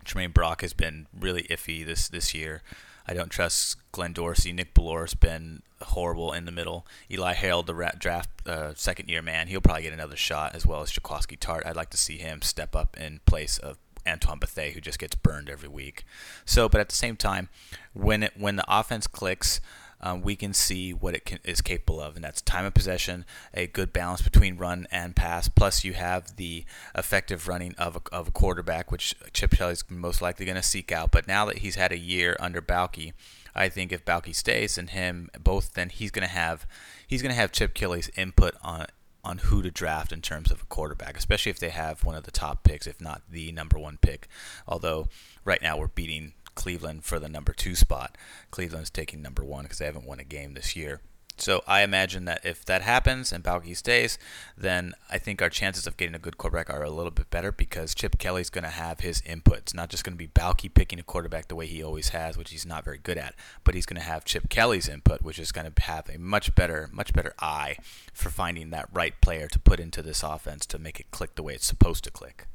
Tramaine 0.04 0.34
Brock 0.34 0.62
has 0.62 0.72
been 0.72 1.06
really 1.18 1.44
iffy 1.44 1.84
this 1.84 2.08
this 2.08 2.34
year. 2.34 2.62
I 3.06 3.14
don't 3.14 3.30
trust 3.30 3.76
Glenn 3.90 4.12
Dorsey. 4.12 4.52
Nick 4.52 4.74
Bellore's 4.74 5.14
been 5.14 5.62
horrible 5.82 6.32
in 6.32 6.44
the 6.44 6.52
middle. 6.52 6.86
Eli 7.10 7.32
Harold, 7.32 7.66
the 7.66 7.92
draft 7.98 8.30
uh, 8.46 8.74
second 8.74 9.08
year 9.08 9.22
man, 9.22 9.48
he'll 9.48 9.60
probably 9.60 9.82
get 9.82 9.92
another 9.92 10.16
shot 10.16 10.54
as 10.54 10.64
well 10.64 10.82
as 10.82 10.92
Jaquiski 10.92 11.38
Tartt. 11.38 11.66
I'd 11.66 11.76
like 11.76 11.90
to 11.90 11.96
see 11.96 12.18
him 12.18 12.42
step 12.42 12.76
up 12.76 12.96
in 12.98 13.20
place 13.26 13.58
of 13.58 13.78
Antoine 14.06 14.38
Bethea, 14.38 14.72
who 14.72 14.80
just 14.80 14.98
gets 14.98 15.14
burned 15.14 15.48
every 15.48 15.68
week. 15.68 16.04
So, 16.44 16.68
but 16.68 16.80
at 16.80 16.88
the 16.88 16.94
same 16.94 17.16
time, 17.16 17.48
when 17.92 18.22
it 18.22 18.32
when 18.36 18.56
the 18.56 18.64
offense 18.68 19.06
clicks, 19.06 19.60
um, 20.02 20.20
we 20.22 20.34
can 20.36 20.52
see 20.52 20.92
what 20.92 21.14
it 21.14 21.24
can, 21.24 21.38
is 21.44 21.60
capable 21.60 22.00
of, 22.00 22.16
and 22.16 22.24
that's 22.24 22.42
time 22.42 22.64
of 22.64 22.74
possession, 22.74 23.24
a 23.54 23.66
good 23.66 23.92
balance 23.92 24.20
between 24.20 24.56
run 24.56 24.86
and 24.90 25.14
pass. 25.14 25.48
Plus, 25.48 25.84
you 25.84 25.92
have 25.92 26.36
the 26.36 26.64
effective 26.96 27.46
running 27.46 27.74
of 27.78 27.96
a, 27.96 28.14
of 28.14 28.28
a 28.28 28.32
quarterback, 28.32 28.90
which 28.90 29.14
Chip 29.32 29.52
Kelly 29.52 29.72
is 29.72 29.84
most 29.88 30.20
likely 30.20 30.44
going 30.44 30.56
to 30.56 30.62
seek 30.62 30.90
out. 30.90 31.12
But 31.12 31.28
now 31.28 31.44
that 31.46 31.58
he's 31.58 31.76
had 31.76 31.92
a 31.92 31.98
year 31.98 32.36
under 32.40 32.60
Baalke, 32.60 33.12
I 33.54 33.68
think 33.68 33.92
if 33.92 34.04
Baalke 34.04 34.34
stays 34.34 34.76
and 34.76 34.90
him 34.90 35.30
both, 35.38 35.74
then 35.74 35.90
he's 35.90 36.10
going 36.10 36.26
to 36.26 36.34
have 36.34 36.66
he's 37.06 37.22
going 37.22 37.34
to 37.34 37.40
have 37.40 37.52
Chip 37.52 37.74
Kelly's 37.74 38.10
input 38.16 38.54
on 38.62 38.86
on 39.24 39.38
who 39.38 39.62
to 39.62 39.70
draft 39.70 40.10
in 40.10 40.20
terms 40.20 40.50
of 40.50 40.62
a 40.62 40.66
quarterback, 40.66 41.16
especially 41.16 41.50
if 41.50 41.60
they 41.60 41.68
have 41.68 42.02
one 42.02 42.16
of 42.16 42.24
the 42.24 42.30
top 42.32 42.64
picks, 42.64 42.88
if 42.88 43.00
not 43.00 43.22
the 43.30 43.52
number 43.52 43.78
one 43.78 43.98
pick. 44.00 44.26
Although 44.66 45.06
right 45.44 45.62
now 45.62 45.78
we're 45.78 45.86
beating 45.86 46.32
Cleveland 46.54 47.04
for 47.04 47.18
the 47.18 47.28
number 47.28 47.52
two 47.52 47.74
spot. 47.74 48.16
Cleveland's 48.50 48.90
taking 48.90 49.22
number 49.22 49.44
one 49.44 49.64
because 49.64 49.78
they 49.78 49.86
haven't 49.86 50.06
won 50.06 50.20
a 50.20 50.24
game 50.24 50.54
this 50.54 50.76
year. 50.76 51.00
So 51.38 51.64
I 51.66 51.82
imagine 51.82 52.26
that 52.26 52.44
if 52.44 52.64
that 52.66 52.82
happens 52.82 53.32
and 53.32 53.42
Baalke 53.42 53.76
stays, 53.76 54.18
then 54.56 54.92
I 55.10 55.18
think 55.18 55.40
our 55.40 55.48
chances 55.48 55.86
of 55.86 55.96
getting 55.96 56.14
a 56.14 56.18
good 56.18 56.36
quarterback 56.38 56.70
are 56.70 56.84
a 56.84 56.90
little 56.90 57.10
bit 57.10 57.30
better 57.30 57.50
because 57.50 57.94
Chip 57.94 58.18
Kelly's 58.18 58.50
going 58.50 58.64
to 58.64 58.70
have 58.70 59.00
his 59.00 59.22
input. 59.22 59.58
It's 59.58 59.74
not 59.74 59.88
just 59.88 60.04
going 60.04 60.12
to 60.12 60.18
be 60.18 60.28
Baalke 60.28 60.72
picking 60.72 61.00
a 61.00 61.02
quarterback 61.02 61.48
the 61.48 61.56
way 61.56 61.66
he 61.66 61.82
always 61.82 62.10
has, 62.10 62.36
which 62.36 62.50
he's 62.50 62.66
not 62.66 62.84
very 62.84 62.98
good 62.98 63.18
at, 63.18 63.34
but 63.64 63.74
he's 63.74 63.86
going 63.86 64.00
to 64.00 64.06
have 64.06 64.24
Chip 64.24 64.48
Kelly's 64.50 64.88
input, 64.88 65.22
which 65.22 65.38
is 65.38 65.52
going 65.52 65.70
to 65.70 65.82
have 65.82 66.08
a 66.10 66.18
much 66.18 66.54
better, 66.54 66.90
much 66.92 67.12
better 67.12 67.34
eye 67.40 67.76
for 68.12 68.30
finding 68.30 68.70
that 68.70 68.88
right 68.92 69.18
player 69.20 69.48
to 69.48 69.58
put 69.58 69.80
into 69.80 70.02
this 70.02 70.22
offense 70.22 70.66
to 70.66 70.78
make 70.78 71.00
it 71.00 71.10
click 71.10 71.34
the 71.34 71.42
way 71.42 71.54
it's 71.54 71.66
supposed 71.66 72.04
to 72.04 72.10
click. 72.10 72.46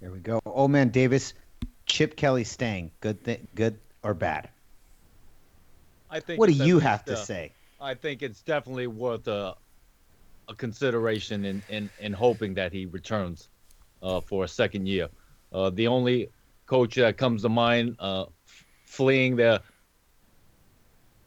There 0.00 0.10
we 0.10 0.20
go. 0.20 0.40
Old 0.46 0.70
man, 0.70 0.90
Davis, 0.90 1.34
Chip 1.86 2.16
Kelly 2.16 2.44
staying, 2.44 2.90
good 3.00 3.22
thing, 3.22 3.46
good 3.54 3.78
or 4.02 4.12
bad? 4.12 4.48
I 6.10 6.20
think. 6.20 6.38
What 6.38 6.48
do 6.48 6.52
you 6.52 6.78
have 6.78 7.04
to 7.06 7.12
uh, 7.12 7.16
say? 7.16 7.52
I 7.80 7.94
think 7.94 8.22
it's 8.22 8.42
definitely 8.42 8.86
worth 8.86 9.28
a, 9.28 9.54
a 10.48 10.54
consideration 10.54 11.44
in, 11.44 11.62
in, 11.68 11.90
in 11.98 12.12
hoping 12.12 12.54
that 12.54 12.72
he 12.72 12.86
returns 12.86 13.48
uh, 14.02 14.20
for 14.20 14.44
a 14.44 14.48
second 14.48 14.86
year. 14.86 15.08
Uh, 15.52 15.70
the 15.70 15.86
only 15.86 16.28
coach 16.66 16.96
that 16.96 17.16
comes 17.16 17.42
to 17.42 17.48
mind 17.48 17.96
uh, 17.98 18.22
f- 18.22 18.64
fleeing 18.84 19.36
their 19.36 19.60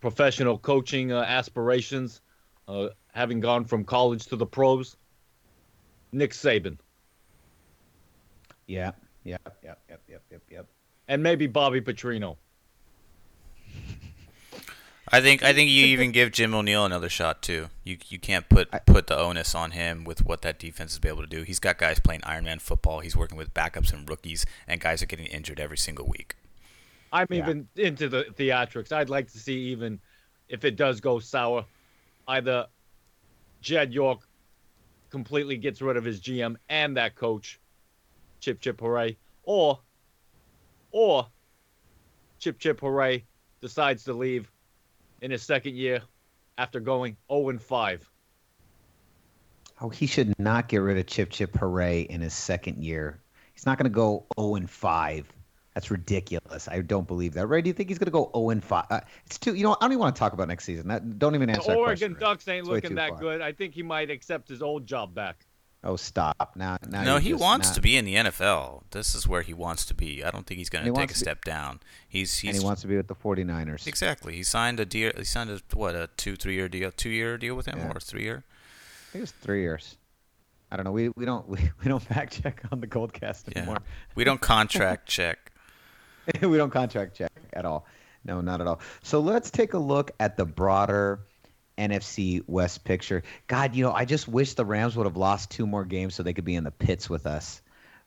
professional 0.02 0.58
coaching 0.58 1.12
uh, 1.12 1.22
aspirations, 1.22 2.22
uh, 2.68 2.90
having 3.14 3.40
gone 3.40 3.66
from 3.66 3.84
college 3.84 4.26
to 4.28 4.36
the 4.36 4.46
pros, 4.46 4.98
Nick 6.12 6.32
Saban. 6.32 6.78
Yeah, 8.68 8.92
Yep, 9.30 9.58
yep, 9.64 9.80
yep, 9.90 10.02
yep, 10.08 10.22
yep, 10.32 10.42
yep. 10.50 10.66
And 11.08 11.22
maybe 11.22 11.46
Bobby 11.46 11.82
Petrino. 11.82 12.38
I 15.12 15.22
think 15.22 15.44
I 15.44 15.54
think 15.54 15.70
you 15.72 15.86
even 15.86 16.12
give 16.12 16.32
Jim 16.32 16.54
O'Neill 16.54 16.86
another 16.86 17.10
shot 17.10 17.42
too. 17.42 17.70
You 17.84 17.98
you 18.10 18.20
can't 18.20 18.48
put 18.50 18.70
put 18.86 19.08
the 19.08 19.18
onus 19.18 19.56
on 19.56 19.72
him 19.72 20.04
with 20.04 20.24
what 20.26 20.42
that 20.44 20.60
defense 20.60 20.94
is 20.94 21.00
able 21.04 21.22
to 21.22 21.28
do. 21.28 21.44
He's 21.44 21.60
got 21.60 21.78
guys 21.78 22.00
playing 22.00 22.22
Ironman 22.22 22.62
football. 22.62 23.00
He's 23.00 23.16
working 23.16 23.38
with 23.38 23.54
backups 23.54 23.92
and 23.92 24.08
rookies, 24.08 24.46
and 24.68 24.80
guys 24.80 25.02
are 25.02 25.08
getting 25.08 25.26
injured 25.28 25.60
every 25.60 25.78
single 25.78 26.08
week. 26.08 26.36
I'm 27.12 27.28
yeah. 27.30 27.40
even 27.40 27.68
into 27.76 28.08
the 28.08 28.26
theatrics. 28.38 28.92
I'd 28.92 29.10
like 29.10 29.32
to 29.32 29.40
see 29.40 29.58
even 29.72 30.00
if 30.48 30.64
it 30.64 30.76
does 30.76 31.02
go 31.02 31.20
sour, 31.20 31.66
either 32.28 32.68
Jed 33.62 33.94
York 33.94 34.22
completely 35.10 35.58
gets 35.58 35.82
rid 35.82 35.98
of 35.98 36.04
his 36.04 36.22
GM 36.22 36.56
and 36.70 36.98
that 36.98 37.16
coach, 37.16 37.60
chip 38.40 38.60
chip 38.60 38.80
hooray, 38.80 39.18
or 39.44 39.80
or 40.92 41.28
chip 42.40 42.60
chip 42.60 42.80
hooray 42.80 43.26
decides 43.62 44.04
to 44.06 44.14
leave 44.14 44.52
in 45.22 45.32
his 45.32 45.44
second 45.44 45.76
year 45.76 46.02
after 46.58 46.80
going 46.80 47.18
0 47.32 47.50
and 47.50 47.62
5. 47.62 48.10
Oh, 49.82 49.90
he 49.90 50.08
should 50.08 50.38
not 50.40 50.68
get 50.68 50.78
rid 50.78 50.98
of 50.98 51.08
Chip 51.08 51.30
Chip 51.30 51.56
Hooray 51.58 52.02
in 52.02 52.22
his 52.22 52.34
second 52.34 52.84
year. 52.84 53.20
He's 53.54 53.66
not 53.66 53.78
going 53.78 53.86
to 53.86 53.90
go 53.90 54.26
0 54.40 54.56
and 54.56 54.70
5. 54.70 55.34
That's 55.74 55.90
ridiculous. 55.90 56.68
I 56.68 56.82
don't 56.82 57.08
believe 57.08 57.34
that. 57.36 57.48
Ray, 57.48 57.62
do 57.62 57.70
you 57.70 57.74
think 57.74 57.88
he's 57.88 57.98
going 57.98 58.08
to 58.08 58.12
go 58.12 58.30
0 58.36 58.50
and 58.50 58.64
5? 58.64 58.86
Uh, 58.90 59.00
it's 59.26 59.38
too. 59.38 59.56
You 59.56 59.64
know, 59.64 59.74
I 59.80 59.86
don't 59.86 59.92
even 59.94 60.00
want 60.00 60.16
to 60.16 60.20
talk 60.20 60.34
about 60.34 60.50
next 60.50 60.66
season. 60.66 60.90
That, 60.90 61.18
don't 61.18 61.36
even 61.36 61.50
answer. 61.50 61.72
The 61.72 61.78
Oregon 61.78 62.18
Ducks 62.20 62.48
ain't 62.50 62.60
it's 62.60 62.70
looking 62.70 62.96
that 62.96 63.12
far. 63.12 63.20
good. 63.20 63.42
I 63.42 63.54
think 63.54 63.74
he 63.74 63.84
might 63.84 64.10
accept 64.10 64.50
his 64.50 64.62
old 64.62 64.86
job 64.86 65.14
back. 65.16 65.46
Oh, 65.82 65.96
stop! 65.96 66.54
Now, 66.58 66.78
now 66.90 67.04
no, 67.04 67.18
he 67.20 67.34
wants 67.34 67.70
not... 67.70 67.76
to 67.76 67.82
be 67.82 67.96
in 67.96 68.04
the 68.04 68.16
NFL. 68.16 68.84
This 68.92 69.16
is 69.16 69.26
where 69.26 69.42
he 69.42 69.54
wants 69.54 69.86
to 69.86 69.94
be. 69.94 70.24
I 70.26 70.30
don't 70.30 70.46
think 70.46 70.58
he's 70.58 70.70
going 70.70 70.86
to 70.86 70.92
take 70.92 71.12
a 71.12 71.16
step 71.16 71.46
be... 71.46 71.52
down. 71.52 71.80
He's, 72.08 72.38
he's 72.38 72.56
and 72.56 72.62
he 72.62 72.66
wants 72.66 72.82
to 72.82 72.88
be 72.88 72.98
with 72.98 73.08
the 73.08 73.16
49ers. 73.16 73.88
Exactly. 73.88 74.36
He 74.36 74.44
signed 74.44 74.82
a 74.82 74.86
deal. 74.86 75.14
He 75.16 75.24
signed 75.24 75.50
a 75.50 75.62
what 75.74 75.96
a 75.96 76.10
two 76.18 76.36
three 76.36 76.56
year 76.56 76.68
deal, 76.68 76.92
two 76.92 77.10
year 77.10 77.38
deal 77.38 77.56
with 77.56 77.66
him, 77.66 77.80
yeah. 77.80 77.92
or 77.94 78.00
three 78.02 78.24
year. 78.24 78.44
I 78.46 79.12
think 79.12 79.20
it 79.20 79.22
was 79.22 79.32
three 79.32 79.62
years. 79.62 79.96
I 80.70 80.76
don't 80.76 80.84
know. 80.84 80.92
We 80.92 81.10
we 81.10 81.24
don't 81.24 81.48
we, 81.50 81.60
we 81.82 81.88
don't 81.88 82.04
fact 82.04 82.42
check 82.44 82.62
on 82.74 82.82
the 82.82 82.88
Goldcast 82.88 83.56
anymore. 83.56 83.78
Yeah. 83.80 83.92
We 84.16 84.26
don't 84.26 84.42
contract 84.42 85.08
check. 85.10 85.54
we 86.42 86.58
don't 86.58 86.72
contract 86.72 87.16
check 87.16 87.32
at 87.54 87.66
all. 87.66 87.86
No, 88.26 88.42
not 88.42 88.60
at 88.60 88.68
all. 88.68 88.82
So 89.02 89.22
let's 89.22 89.50
take 89.50 89.74
a 89.74 89.80
look 89.80 90.12
at 90.20 90.36
the 90.36 90.46
broader 90.46 91.22
NFC 91.80 92.44
West 92.46 92.84
picture. 92.84 93.24
God, 93.48 93.76
you 93.76 93.84
know, 93.84 93.92
I 93.92 94.06
just 94.06 94.28
wish 94.28 94.54
the 94.54 94.66
Rams 94.66 94.96
would 94.96 95.06
have 95.06 95.18
lost 95.18 95.50
two 95.50 95.66
more 95.66 95.86
games 95.86 96.16
so 96.16 96.24
they 96.24 96.34
could 96.34 96.46
be 96.46 96.56
in 96.56 96.64
the 96.64 96.72
pits 96.72 97.10
with 97.10 97.26
us. 97.26 97.62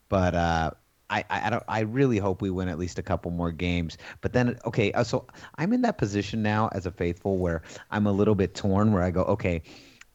But 0.08 0.34
uh, 0.34 0.70
I, 1.08 1.24
I, 1.28 1.50
don't. 1.50 1.64
I 1.68 1.80
really 1.80 2.18
hope 2.18 2.42
we 2.42 2.50
win 2.50 2.68
at 2.68 2.78
least 2.78 2.98
a 2.98 3.02
couple 3.02 3.30
more 3.30 3.52
games. 3.52 3.98
But 4.20 4.32
then, 4.32 4.58
okay, 4.64 4.92
uh, 4.92 5.04
so 5.04 5.26
I'm 5.56 5.72
in 5.72 5.82
that 5.82 5.98
position 5.98 6.42
now 6.42 6.68
as 6.72 6.86
a 6.86 6.90
faithful 6.90 7.38
where 7.38 7.62
I'm 7.90 8.06
a 8.06 8.12
little 8.12 8.34
bit 8.34 8.54
torn. 8.54 8.92
Where 8.92 9.02
I 9.02 9.10
go, 9.10 9.22
okay, 9.22 9.62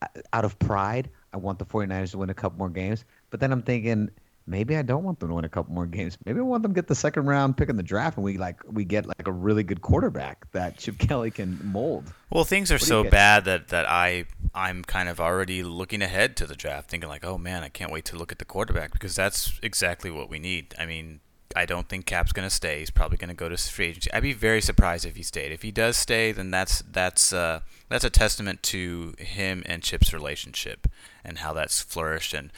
uh, 0.02 0.08
out 0.34 0.46
of 0.46 0.58
pride, 0.60 1.10
I 1.34 1.38
want 1.38 1.60
the 1.60 1.66
49ers 1.66 2.12
to 2.12 2.20
win 2.20 2.30
a 2.30 2.34
couple 2.34 2.58
more 2.58 2.70
games. 2.70 3.06
But 3.30 3.40
then 3.40 3.52
I'm 3.52 3.62
thinking 3.62 4.10
maybe 4.48 4.76
I 4.78 4.82
don't 4.82 5.04
want 5.04 5.20
them 5.20 5.30
to 5.30 5.36
win 5.36 5.46
a 5.46 5.50
couple 5.50 5.74
more 5.74 5.86
games. 5.86 6.18
Maybe 6.26 6.40
I 6.40 6.44
want 6.44 6.64
them 6.64 6.74
to 6.74 6.76
get 6.76 6.88
the 6.88 6.96
second 6.96 7.26
round 7.26 7.58
pick 7.58 7.70
in 7.70 7.76
the 7.76 7.84
draft, 7.84 8.18
and 8.18 8.24
we 8.24 8.38
like 8.38 8.62
we 8.72 8.86
get 8.86 9.06
like 9.06 9.28
a 9.28 9.32
really 9.32 9.64
good 9.64 9.82
quarterback 9.82 10.50
that 10.54 10.78
Chip 10.78 10.98
Kelly 11.00 11.30
can 11.30 11.60
mold. 11.64 12.12
Well, 12.32 12.46
things 12.46 12.72
are 12.72 12.80
so 12.80 13.04
bad 13.04 13.46
that 13.46 13.68
that 13.68 13.88
I 13.88 14.26
I'm 14.56 14.84
kind 14.84 15.10
of 15.10 15.20
already 15.20 15.62
looking 15.62 16.02
ahead 16.02 16.38
to 16.38 16.48
the 16.48 16.56
draft, 16.56 16.90
thinking 16.90 17.10
like, 17.10 17.26
oh 17.26 17.38
man, 17.38 17.64
I 17.64 17.70
can't 17.70 17.92
wait 17.92 18.06
to 18.06 18.18
look 18.18 18.32
at 18.32 18.40
the 18.40 18.46
quarterback 18.46 18.94
because 18.94 19.16
that's 19.16 19.60
exactly 19.62 20.10
what 20.10 20.30
we 20.30 20.40
need. 20.40 20.74
I 20.80 20.86
mean. 20.86 21.20
I 21.56 21.66
don't 21.66 21.88
think 21.88 22.06
Cap's 22.06 22.34
going 22.34 22.48
to 22.48 22.54
stay. 22.54 22.80
He's 22.80 22.92
probably 22.92 23.18
going 23.18 23.30
to 23.30 23.34
go 23.34 23.50
to 23.50 23.58
free 23.58 23.88
agency. 23.88 24.12
I'd 24.14 24.22
be 24.22 24.34
very 24.34 24.62
surprised 24.62 25.06
if 25.06 25.16
he 25.16 25.24
stayed. 25.24 25.52
If 25.52 25.64
he 25.64 25.72
does 25.72 25.98
stay, 25.98 26.32
then 26.32 26.52
that's 26.52 26.84
that's 26.92 27.34
uh, 27.34 27.62
that's 27.90 28.04
a 28.04 28.12
testament 28.12 28.62
to 28.64 29.16
him 29.18 29.64
and 29.66 29.82
Chip's 29.82 30.14
relationship 30.14 30.88
and 31.24 31.40
how 31.40 31.54
that's 31.54 31.82
flourished, 31.82 32.34
and 32.34 32.52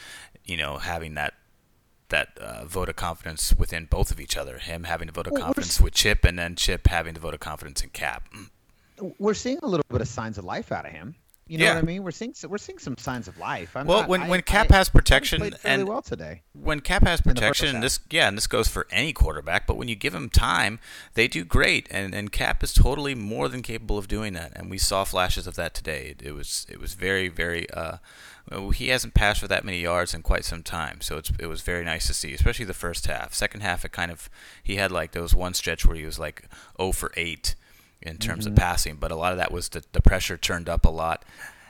you 0.44 0.58
know 0.58 0.80
having 0.80 1.14
that 1.14 1.36
that 2.10 2.38
uh, 2.40 2.66
vote 2.66 2.90
of 2.90 2.96
confidence 2.96 3.54
within 3.58 3.86
both 3.86 4.12
of 4.12 4.20
each 4.20 4.36
other. 4.38 4.58
Him 4.60 4.84
having 4.84 5.10
a 5.10 5.12
vote 5.12 5.28
of 5.28 5.34
well, 5.34 5.44
confidence 5.44 5.80
with 5.82 5.94
Chip, 5.94 6.26
and 6.26 6.38
then 6.38 6.56
Chip 6.56 6.88
having 6.88 7.14
the 7.14 7.20
vote 7.20 7.34
of 7.34 7.40
confidence 7.40 7.82
in 7.84 7.90
Cap. 7.90 8.28
We're 9.18 9.34
seeing 9.34 9.60
a 9.64 9.68
little 9.68 9.86
bit 9.90 10.02
of 10.02 10.08
signs 10.08 10.38
of 10.38 10.44
life 10.46 10.72
out 10.72 10.86
of 10.86 10.92
him. 10.92 11.16
You 11.48 11.58
know 11.58 11.66
Yeah. 11.66 11.76
what 11.76 11.84
I 11.84 11.88
mean? 11.88 12.04
We're 12.04 12.12
seeing 12.12 12.36
we're 12.48 12.60
seeing 12.60 12.78
some 12.78 12.96
signs 12.98 13.28
of 13.28 13.36
life. 13.40 13.76
I'm 13.76 13.88
Well, 13.88 14.02
not- 14.02 14.10
when- 14.10 14.22
I- 14.24 14.30
when 14.30 14.42
Cap 14.44 14.72
I- 14.72 14.76
has 14.76 14.88
I 14.88 14.92
thought 14.92 14.94
he 14.94 15.00
protection 15.00 15.40
played 15.40 15.56
and- 15.64 15.88
well 15.88 16.04
today. 16.04 16.44
when 16.54 16.80
Cap 16.80 17.04
has 17.08 17.22
protection, 17.22 17.80
this 17.80 18.00
yeah, 18.12 18.28
and 18.28 18.38
this 18.38 18.46
goes 18.46 18.68
for 18.68 18.86
any 18.92 19.14
quarterback, 19.14 19.66
but 19.66 19.76
when 19.76 19.88
you 19.88 19.96
give 19.96 20.14
him 20.14 20.30
time, 20.30 20.80
they 21.16 21.28
do 21.28 21.44
great, 21.44 21.88
and, 21.90 22.14
and 22.14 22.32
Cap 22.32 22.62
is 22.64 22.72
totally 22.72 23.16
more 23.16 23.50
than 23.50 23.64
capable 23.64 23.98
of 23.98 24.08
doing 24.08 24.34
that, 24.34 24.52
and 24.56 24.70
we 24.70 24.78
saw 24.78 25.04
flashes 25.04 25.48
of 25.48 25.56
that 25.56 25.74
today. 25.74 26.10
It, 26.20 26.22
it 26.28 26.32
was 26.34 26.68
it 26.70 26.80
was 26.80 26.94
very 26.94 27.30
very. 27.30 27.68
Uh, 27.72 27.98
he 28.74 28.88
hasn't 28.90 29.14
passed 29.14 29.40
for 29.40 29.48
that 29.48 29.64
many 29.64 29.80
yards 29.80 30.14
in 30.14 30.22
quite 30.24 30.44
some 30.46 30.64
time, 30.64 31.02
so 31.02 31.18
it's 31.18 31.32
it 31.40 31.46
was 31.48 31.62
very 31.62 31.84
nice 31.86 32.08
to 32.08 32.14
see, 32.14 32.34
especially 32.34 32.66
the 32.66 32.74
first 32.74 33.06
half. 33.08 33.34
Second 33.34 33.62
half, 33.62 33.86
it 33.86 33.92
kind 33.92 34.12
of 34.12 34.30
he 34.64 34.76
had 34.78 34.92
like 34.92 35.12
those 35.12 35.36
one 35.36 35.54
stretch 35.54 35.86
where 35.86 35.96
he 35.96 36.06
was 36.06 36.18
like 36.20 36.46
0 36.80 36.92
for 36.94 37.12
8 37.16 37.56
in 38.02 38.18
terms 38.18 38.46
Mm-hmm. 38.46 38.54
of 38.54 38.56
passing, 38.56 38.96
but 38.96 39.12
a 39.12 39.16
lot 39.16 39.32
of 39.34 39.38
that 39.38 39.52
was 39.52 39.70
the, 39.70 39.84
the 39.92 40.02
pressure 40.02 40.38
turned 40.38 40.70
up 40.70 40.86
a 40.86 40.90
lot. 40.90 41.24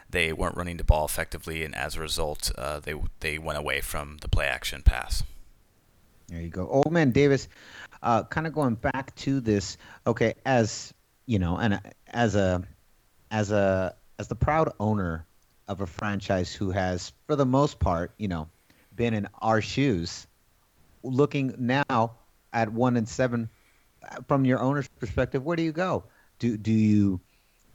They 0.09 0.31
weren't 0.33 0.55
running 0.57 0.77
the 0.77 0.83
ball 0.83 1.05
effectively, 1.05 1.63
and 1.63 1.75
as 1.75 1.95
a 1.95 1.99
result, 1.99 2.51
uh, 2.57 2.79
they 2.79 2.93
they 3.19 3.37
went 3.37 3.57
away 3.59 3.81
from 3.81 4.17
the 4.21 4.29
play 4.29 4.45
action 4.47 4.81
pass. 4.83 5.23
There 6.27 6.41
you 6.41 6.49
go. 6.49 6.67
Old 6.67 6.91
man 6.91 7.11
Davis, 7.11 7.47
uh, 8.03 8.23
kind 8.23 8.47
of 8.47 8.53
going 8.53 8.75
back 8.75 9.13
to 9.17 9.39
this. 9.41 9.77
Okay, 10.07 10.35
as 10.45 10.93
you 11.25 11.39
know, 11.39 11.57
and 11.57 11.75
uh, 11.75 11.79
as 12.07 12.35
a 12.35 12.63
as 13.31 13.51
a 13.51 13.95
as 14.19 14.27
the 14.27 14.35
proud 14.35 14.71
owner 14.79 15.25
of 15.69 15.81
a 15.81 15.87
franchise 15.87 16.51
who 16.53 16.71
has, 16.71 17.13
for 17.27 17.35
the 17.35 17.45
most 17.45 17.79
part, 17.79 18.11
you 18.17 18.27
know, 18.27 18.49
been 18.95 19.13
in 19.13 19.27
our 19.39 19.61
shoes, 19.61 20.27
looking 21.03 21.53
now 21.57 22.11
at 22.51 22.73
one 22.73 22.97
and 22.97 23.07
seven, 23.07 23.47
uh, 24.03 24.17
from 24.27 24.43
your 24.43 24.59
owner's 24.59 24.87
perspective, 24.87 25.45
where 25.45 25.55
do 25.55 25.63
you 25.63 25.71
go? 25.71 26.03
Do 26.39 26.57
do 26.57 26.71
you 26.71 27.21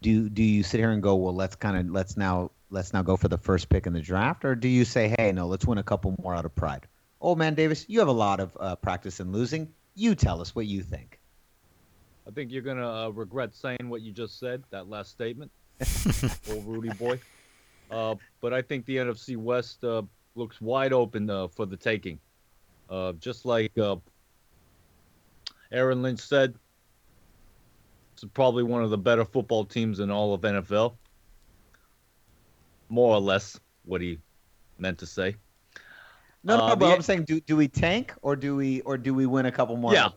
do 0.03 0.29
do 0.29 0.43
you 0.43 0.63
sit 0.65 0.81
here 0.81 0.91
and 0.91 1.03
go, 1.03 1.15
well, 1.15 1.35
let's 1.35 1.55
kind 1.55 1.77
of 1.77 1.91
let's 1.91 2.17
now 2.17 2.51
let's 2.69 2.93
now 2.93 3.03
go 3.03 3.17
for 3.17 3.29
the 3.29 3.39
first 3.39 3.69
pick 3.69 3.87
in 3.87 3.93
the 3.93 4.01
draft, 4.01 4.45
or 4.45 4.57
do 4.57 4.69
you 4.69 4.85
say, 4.85 5.15
hey, 5.17 5.31
no, 5.31 5.47
let's 5.47 5.65
win 5.65 5.79
a 5.79 5.83
couple 5.83 6.15
more 6.21 6.35
out 6.35 6.45
of 6.45 6.55
pride? 6.55 6.87
Old 7.21 7.39
man 7.39 7.55
Davis, 7.55 7.87
you 7.89 8.01
have 8.01 8.09
a 8.09 8.13
lot 8.13 8.41
of 8.41 8.57
uh, 8.59 8.77
practice 8.77 9.21
in 9.21 9.31
losing. 9.31 9.73
You 9.95 10.17
tell 10.17 10.41
us 10.41 10.55
what 10.55 10.67
you 10.67 10.83
think. 10.83 11.21
I 12.27 12.33
think 12.33 12.51
you're 12.51 12.63
gonna 12.63 13.07
uh, 13.07 13.09
regret 13.11 13.55
saying 13.55 13.89
what 13.89 14.03
you 14.03 14.11
just 14.11 14.41
said, 14.41 14.65
that 14.71 14.89
last 14.89 15.13
statement, 15.13 15.53
old 16.51 16.67
Rudy 16.67 16.89
boy. 16.89 17.21
Uh, 17.91 18.15
but 18.41 18.53
I 18.53 18.63
think 18.63 18.87
the 18.87 18.97
NFC 18.97 19.37
West 19.37 19.85
uh, 19.85 20.03
looks 20.35 20.61
wide 20.61 20.93
open 20.93 21.29
uh, 21.31 21.49
for 21.49 21.67
the 21.67 21.77
taking. 21.77 22.19
Uh, 22.91 23.13
just 23.15 23.45
like 23.45 23.77
uh, 23.79 23.97
Aaron 25.73 26.03
Lynch 26.03 26.21
said, 26.21 26.55
it's 28.13 28.25
probably 28.35 28.63
one 28.63 28.83
of 28.83 28.91
the 28.91 28.99
better 28.99 29.25
football 29.25 29.65
teams 29.65 30.01
in 30.01 30.11
all 30.11 30.35
of 30.35 30.41
NFL. 30.43 30.95
More 32.89 33.15
or 33.15 33.21
less 33.21 33.59
what 33.85 34.01
he 34.01 34.19
meant 34.79 34.99
to 34.99 35.07
say. 35.07 35.37
No, 36.45 36.55
Uh, 36.61 36.69
no, 36.69 36.77
but 36.77 36.89
the- 36.89 36.95
I'm 36.95 37.03
saying, 37.03 37.25
do 37.25 37.41
do 37.41 37.57
we 37.57 37.69
tank 37.69 38.13
or 38.23 38.37
do 38.37 38.55
we 38.55 38.83
or 38.83 38.99
do 38.99 39.15
we 39.15 39.27
win 39.27 39.47
a 39.47 39.53
couple 39.53 39.77
more? 39.77 39.95
Yeah. 39.95 40.11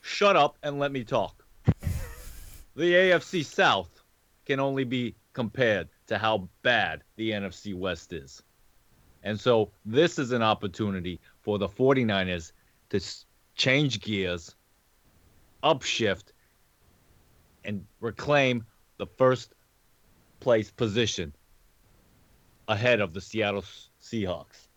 shut 0.00 0.36
up 0.36 0.56
and 0.62 0.78
let 0.78 0.90
me 0.92 1.04
talk. 1.04 1.44
the 2.76 2.92
AFC 2.92 3.44
South 3.44 3.90
can 4.46 4.60
only 4.60 4.84
be 4.84 5.14
compared 5.32 5.88
to 6.06 6.18
how 6.18 6.48
bad 6.62 7.02
the 7.16 7.30
NFC 7.30 7.74
West 7.74 8.12
is. 8.12 8.42
And 9.22 9.38
so 9.38 9.72
this 9.84 10.18
is 10.18 10.32
an 10.32 10.42
opportunity 10.42 11.20
for 11.40 11.58
the 11.58 11.68
49ers 11.68 12.52
to 12.90 13.00
change 13.56 14.00
gears, 14.00 14.54
upshift, 15.62 16.32
and 17.64 17.84
reclaim 18.00 18.64
the 18.98 19.06
first 19.06 19.54
place 20.38 20.70
position 20.70 21.34
ahead 22.68 23.00
of 23.00 23.12
the 23.12 23.20
Seattle 23.20 23.64
Seahawks. 24.00 24.68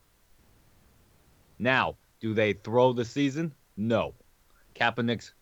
Now, 1.59 1.95
do 2.19 2.33
they 2.33 2.53
throw 2.53 2.93
the 2.93 3.05
season? 3.05 3.53
No. 3.77 4.15
Kaepernick's 4.75 5.33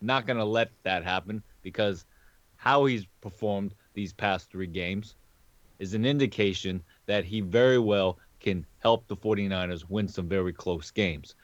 not 0.00 0.26
going 0.26 0.38
to 0.38 0.44
let 0.44 0.70
that 0.82 1.04
happen 1.04 1.42
because 1.62 2.04
how 2.56 2.86
he's 2.86 3.06
performed 3.20 3.74
these 3.94 4.12
past 4.12 4.50
three 4.50 4.66
games 4.66 5.14
is 5.80 5.94
an 5.94 6.04
indication 6.04 6.82
that 7.06 7.24
he 7.24 7.40
very 7.40 7.78
well 7.78 8.18
can 8.38 8.64
help 8.78 9.08
the 9.08 9.16
49ers 9.16 9.88
win 9.88 10.06
some 10.06 10.28
very 10.28 10.52
close 10.52 10.92
games. 10.92 11.34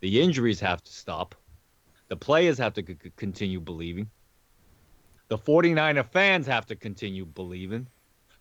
The 0.00 0.20
injuries 0.20 0.60
have 0.60 0.82
to 0.84 0.92
stop. 0.92 1.34
The 2.08 2.16
players 2.16 2.58
have 2.58 2.74
to 2.74 2.84
c- 2.86 3.10
continue 3.16 3.58
believing. 3.58 4.08
The 5.28 5.38
49er 5.38 6.06
fans 6.06 6.46
have 6.46 6.66
to 6.66 6.76
continue 6.76 7.26
believing. 7.26 7.88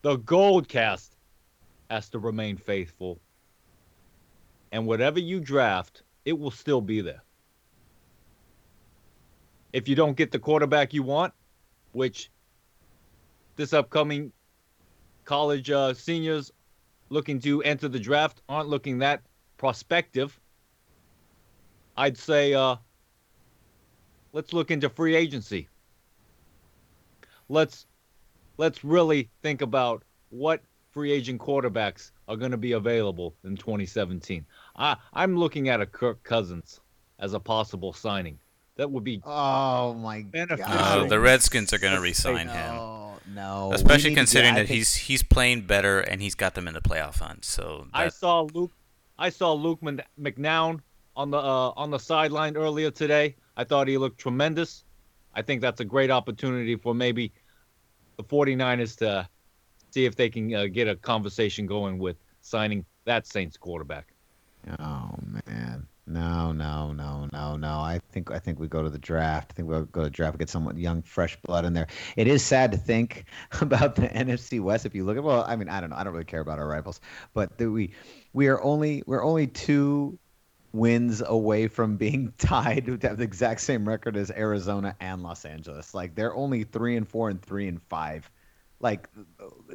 The 0.03 0.17
Gold 0.17 0.67
Cast 0.67 1.15
has 1.89 2.09
to 2.09 2.19
remain 2.19 2.57
faithful. 2.57 3.19
And 4.71 4.85
whatever 4.85 5.19
you 5.19 5.39
draft, 5.39 6.03
it 6.25 6.37
will 6.37 6.51
still 6.51 6.81
be 6.81 7.01
there 7.01 7.23
if 9.75 9.89
you 9.89 9.95
don't 9.95 10.15
get 10.15 10.31
the 10.31 10.39
quarterback 10.39 10.93
you 10.93 11.03
want, 11.03 11.33
which 11.91 12.31
this 13.57 13.73
upcoming 13.73 14.31
college 15.25 15.69
uh, 15.71 15.93
seniors 15.93 16.51
looking 17.09 17.39
to 17.41 17.61
enter 17.63 17.87
the 17.87 17.99
draft 17.99 18.41
aren't 18.49 18.69
looking 18.69 18.99
that 18.99 19.21
prospective, 19.57 20.39
I'd 21.97 22.17
say 22.17 22.53
uh, 22.53 22.75
let's 24.33 24.53
look 24.53 24.71
into 24.71 24.89
free 24.89 25.15
agency. 25.15 25.67
Let's 27.49 27.85
let's 28.57 28.83
really 28.83 29.29
think 29.41 29.61
about 29.61 30.03
what 30.29 30.61
free 30.91 31.11
agent 31.11 31.41
quarterbacks 31.41 32.11
are 32.27 32.35
going 32.37 32.51
to 32.51 32.57
be 32.57 32.71
available 32.71 33.35
in 33.43 33.55
2017. 33.55 34.45
I, 34.77 34.95
I'm 35.13 35.37
looking 35.37 35.69
at 35.69 35.81
a 35.81 35.85
Kirk 35.85 36.23
Cousins 36.23 36.79
as 37.19 37.33
a 37.33 37.39
possible 37.39 37.93
signing. 37.93 38.39
That 38.77 38.89
would 38.91 39.03
be 39.03 39.21
Oh 39.23 39.93
my 39.93 40.23
Beneficial. 40.23 40.65
god! 40.65 40.99
Uh, 41.05 41.07
the 41.07 41.19
Redskins 41.19 41.71
are 41.71 41.77
going 41.77 41.95
to 41.95 42.01
re-sign 42.01 42.47
him, 42.49 42.75
No, 43.33 43.69
no. 43.69 43.75
especially 43.75 44.09
need 44.11 44.15
to 44.15 44.15
get- 44.15 44.19
considering 44.21 44.55
that 44.55 44.67
think- 44.67 44.77
he's 44.77 44.95
he's 44.95 45.23
playing 45.23 45.61
better 45.61 45.99
and 45.99 46.21
he's 46.21 46.35
got 46.35 46.53
them 46.55 46.67
in 46.67 46.73
the 46.73 46.81
playoff 46.81 47.19
hunt. 47.19 47.45
So 47.45 47.87
I 47.93 48.09
saw 48.09 48.41
Luke. 48.53 48.71
I 49.17 49.29
saw 49.29 49.53
Luke 49.53 49.81
Mc- 49.81 50.05
McCown 50.19 50.81
on 51.15 51.31
the 51.31 51.37
uh, 51.37 51.71
on 51.75 51.89
the 51.91 51.97
sideline 51.99 52.55
earlier 52.57 52.91
today. 52.91 53.35
I 53.57 53.63
thought 53.63 53.87
he 53.87 53.97
looked 53.97 54.19
tremendous. 54.19 54.83
I 55.33 55.41
think 55.41 55.61
that's 55.61 55.79
a 55.81 55.85
great 55.85 56.11
opportunity 56.11 56.75
for 56.75 56.93
maybe 56.93 57.31
the 58.17 58.23
49ers 58.23 58.97
to 58.97 59.27
see 59.91 60.05
if 60.05 60.15
they 60.15 60.29
can 60.29 60.53
uh, 60.53 60.65
get 60.67 60.87
a 60.87 60.95
conversation 60.95 61.65
going 61.65 61.97
with 61.97 62.17
signing 62.41 62.85
that 63.05 63.25
Saints 63.27 63.57
quarterback. 63.57 64.13
Oh 64.79 65.09
man. 65.25 65.34
No, 66.07 66.51
no, 66.51 66.93
no, 66.93 67.27
no, 67.33 67.57
no. 67.57 67.79
I 67.79 67.99
think 68.11 68.29
I 68.29 68.37
think 68.37 68.59
we 68.59 68.67
go 68.67 68.83
to 68.83 68.91
the 68.91 68.99
draft. 68.99 69.51
I 69.51 69.53
think 69.55 69.67
we'll 69.67 69.85
go 69.85 70.01
to 70.01 70.05
the 70.05 70.11
draft, 70.11 70.37
get 70.37 70.49
some 70.49 70.77
young, 70.77 71.01
fresh 71.01 71.35
blood 71.37 71.65
in 71.65 71.73
there. 71.73 71.87
It 72.15 72.27
is 72.27 72.43
sad 72.43 72.71
to 72.73 72.77
think 72.77 73.25
about 73.61 73.95
the 73.95 74.07
NFC 74.09 74.61
West. 74.61 74.85
If 74.85 74.93
you 74.93 75.03
look 75.03 75.17
at, 75.17 75.23
well, 75.23 75.43
I 75.47 75.55
mean, 75.55 75.67
I 75.67 75.81
don't 75.81 75.89
know. 75.89 75.95
I 75.95 76.03
don't 76.03 76.13
really 76.13 76.25
care 76.25 76.41
about 76.41 76.59
our 76.59 76.67
rivals, 76.67 77.01
but 77.33 77.57
that 77.57 77.71
we 77.71 77.91
we 78.33 78.47
are 78.47 78.61
only 78.61 79.01
we're 79.07 79.23
only 79.23 79.47
two 79.47 80.19
wins 80.73 81.23
away 81.25 81.67
from 81.67 81.97
being 81.97 82.33
tied 82.37 82.85
to 82.85 83.07
have 83.07 83.17
the 83.17 83.23
exact 83.23 83.61
same 83.61 83.87
record 83.87 84.15
as 84.15 84.29
Arizona 84.29 84.95
and 84.99 85.23
Los 85.23 85.43
Angeles. 85.43 85.95
Like 85.95 86.13
they're 86.13 86.35
only 86.35 86.65
three 86.65 86.97
and 86.97 87.07
four 87.07 87.29
and 87.29 87.41
three 87.41 87.67
and 87.67 87.81
five. 87.81 88.29
Like 88.79 89.09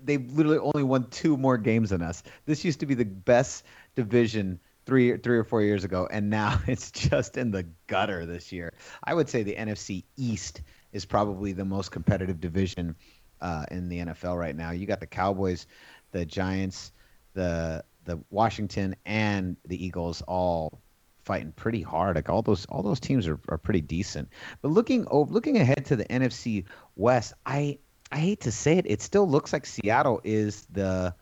they've 0.01 0.31
literally 0.31 0.59
only 0.59 0.85
won 0.85 1.09
two 1.11 1.37
more 1.37 1.59
games 1.59 1.91
than 1.91 2.03
us. 2.03 2.23
This 2.47 2.65
used 2.65 2.79
to 2.81 2.87
be 2.87 2.95
the 2.95 3.05
best 3.05 3.65
division 3.97 4.61
three 4.87 5.17
three 5.17 5.39
or 5.39 5.45
four 5.45 5.63
years 5.63 5.85
ago, 5.85 6.09
and 6.11 6.31
now 6.31 6.61
it's 6.67 6.91
just 6.91 7.37
in 7.37 7.51
the 7.51 7.67
gutter 7.87 8.27
this 8.27 8.53
year. 8.53 8.73
I 9.05 9.15
would 9.15 9.29
say 9.29 9.43
the 9.43 9.55
NFC 9.55 10.05
East 10.17 10.63
is 10.93 11.05
probably 11.05 11.53
the 11.53 11.65
most 11.65 11.91
competitive 11.91 12.41
division 12.41 12.97
uh, 13.41 13.65
in 13.71 13.89
the 13.89 13.99
NFL 13.99 14.39
right 14.39 14.57
now. 14.57 14.71
You 14.71 14.87
got 14.87 15.01
the 15.01 15.07
Cowboys, 15.07 15.67
the 16.13 16.25
Giants, 16.25 16.93
the 17.35 17.85
the 18.05 18.19
Washington, 18.31 18.97
and 19.07 19.57
the 19.67 19.83
Eagles 19.85 20.23
all 20.23 20.81
fighting 21.25 21.53
pretty 21.53 21.83
hard. 21.83 22.17
Like 22.17 22.29
all 22.29 22.43
those 22.43 22.67
all 22.67 22.83
those 22.83 23.01
teams 23.01 23.29
are, 23.29 23.39
are 23.49 23.59
pretty 23.59 23.81
decent. 23.81 24.29
But 24.63 24.71
looking 24.71 25.07
over, 25.11 25.33
looking 25.33 25.59
ahead 25.59 25.87
to 25.87 25.97
the 25.97 26.05
NFC 26.07 26.65
West, 26.97 27.35
I 27.47 27.79
I 28.13 28.19
hate 28.19 28.41
to 28.41 28.53
say 28.53 28.79
it, 28.79 28.87
it 28.89 29.03
still 29.03 29.29
looks 29.29 29.53
like 29.53 29.67
Seattle 29.67 30.21
is 30.25 30.67
the 30.73 31.15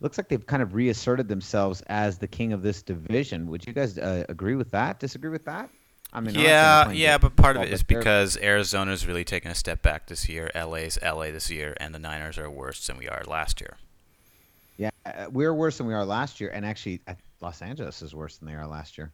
looks 0.00 0.18
like 0.18 0.28
they've 0.28 0.46
kind 0.46 0.62
of 0.62 0.74
reasserted 0.74 1.28
themselves 1.28 1.82
as 1.88 2.18
the 2.18 2.28
king 2.28 2.52
of 2.52 2.62
this 2.62 2.82
division. 2.82 3.46
Would 3.48 3.66
you 3.66 3.72
guys 3.72 3.98
uh, 3.98 4.24
agree 4.28 4.54
with 4.54 4.70
that? 4.72 5.00
Disagree 5.00 5.30
with 5.30 5.44
that? 5.44 5.70
I 6.12 6.20
mean, 6.20 6.28
I'm 6.28 6.34
not 6.34 6.34
saying 6.34 6.44
they're 6.44 6.94
yeah, 6.94 7.10
yeah, 7.12 7.18
but 7.18 7.36
part 7.36 7.56
of 7.56 7.62
it 7.62 7.72
is 7.72 7.82
because 7.82 8.36
Arizona's 8.36 9.06
really 9.06 9.24
taken 9.24 9.50
a 9.50 9.54
step 9.54 9.82
back 9.82 10.06
this 10.06 10.28
year. 10.28 10.50
LA's 10.54 10.98
LA 11.02 11.30
this 11.30 11.50
year, 11.50 11.76
and 11.78 11.94
the 11.94 11.98
Niners 11.98 12.38
are 12.38 12.48
worse 12.48 12.86
than 12.86 12.96
we 12.96 13.08
are 13.08 13.22
last 13.26 13.60
year. 13.60 13.76
yeah, 14.76 14.90
uh, 15.04 15.26
we're 15.30 15.52
worse 15.52 15.78
than 15.78 15.86
we 15.86 15.94
are 15.94 16.04
last 16.04 16.40
year, 16.40 16.50
and 16.50 16.64
actually, 16.64 17.00
Los 17.40 17.60
Angeles 17.60 18.02
is 18.02 18.14
worse 18.14 18.36
than 18.36 18.48
they 18.48 18.54
are 18.54 18.66
last 18.66 18.96
year. 18.96 19.12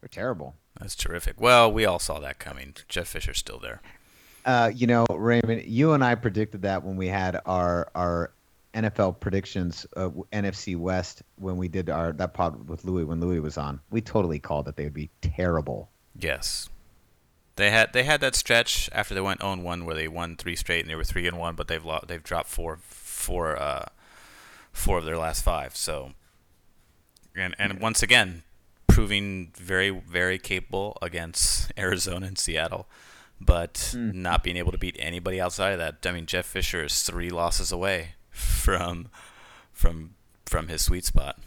They're 0.00 0.08
terrible. 0.08 0.56
That's 0.80 0.96
terrific. 0.96 1.40
Well, 1.40 1.70
we 1.70 1.84
all 1.84 1.98
saw 1.98 2.18
that 2.20 2.38
coming. 2.38 2.74
Jeff 2.88 3.08
Fisher's 3.08 3.38
still 3.38 3.58
there. 3.58 3.82
Uh, 4.46 4.70
you 4.74 4.86
know, 4.86 5.04
Raymond, 5.10 5.64
you 5.66 5.92
and 5.92 6.02
I 6.02 6.14
predicted 6.14 6.62
that 6.62 6.82
when 6.82 6.96
we 6.96 7.08
had 7.08 7.38
our 7.44 7.90
our 7.94 8.32
NFL 8.74 9.18
predictions, 9.20 9.86
uh, 9.96 10.10
NFC 10.32 10.76
West, 10.76 11.22
when 11.36 11.56
we 11.56 11.68
did 11.68 11.90
our 11.90 12.12
that 12.12 12.34
pod 12.34 12.68
with 12.68 12.84
Louis 12.84 13.04
when 13.04 13.20
Louis 13.20 13.40
was 13.40 13.58
on. 13.58 13.80
We 13.90 14.00
totally 14.00 14.38
called 14.38 14.66
that 14.66 14.76
they 14.76 14.84
would 14.84 14.94
be 14.94 15.10
terrible. 15.20 15.90
Yes. 16.16 16.68
They 17.56 17.70
had 17.70 17.92
they 17.92 18.04
had 18.04 18.20
that 18.20 18.34
stretch 18.34 18.88
after 18.92 19.14
they 19.14 19.20
went 19.20 19.42
on 19.42 19.62
1 19.62 19.84
where 19.84 19.94
they 19.94 20.08
won 20.08 20.36
three 20.36 20.56
straight 20.56 20.80
and 20.80 20.90
they 20.90 20.94
were 20.94 21.04
three 21.04 21.26
and 21.26 21.38
one, 21.38 21.56
but 21.56 21.68
they've 21.68 21.84
lo- 21.84 22.04
they've 22.06 22.22
dropped 22.22 22.48
four 22.48 22.78
four 22.80 23.60
uh, 23.60 23.86
four 24.72 24.98
of 24.98 25.04
their 25.04 25.18
last 25.18 25.42
five. 25.42 25.76
So 25.76 26.12
and 27.36 27.56
and 27.58 27.80
once 27.80 28.02
again 28.02 28.44
proving 28.86 29.52
very 29.56 29.90
very 29.90 30.38
capable 30.38 30.96
against 31.02 31.72
Arizona 31.78 32.26
and 32.26 32.38
Seattle, 32.38 32.86
but 33.40 33.94
not 33.96 34.44
being 34.44 34.56
able 34.56 34.70
to 34.70 34.78
beat 34.78 34.96
anybody 35.00 35.40
outside 35.40 35.72
of 35.72 35.78
that. 35.80 36.08
I 36.08 36.12
mean, 36.12 36.26
Jeff 36.26 36.46
Fisher 36.46 36.84
is 36.84 37.02
three 37.02 37.30
losses 37.30 37.72
away 37.72 38.14
from 38.30 39.08
from 39.72 40.14
from 40.46 40.68
his 40.68 40.84
sweet 40.84 41.04
spot. 41.04 41.38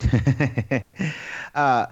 uh, 1.54 1.86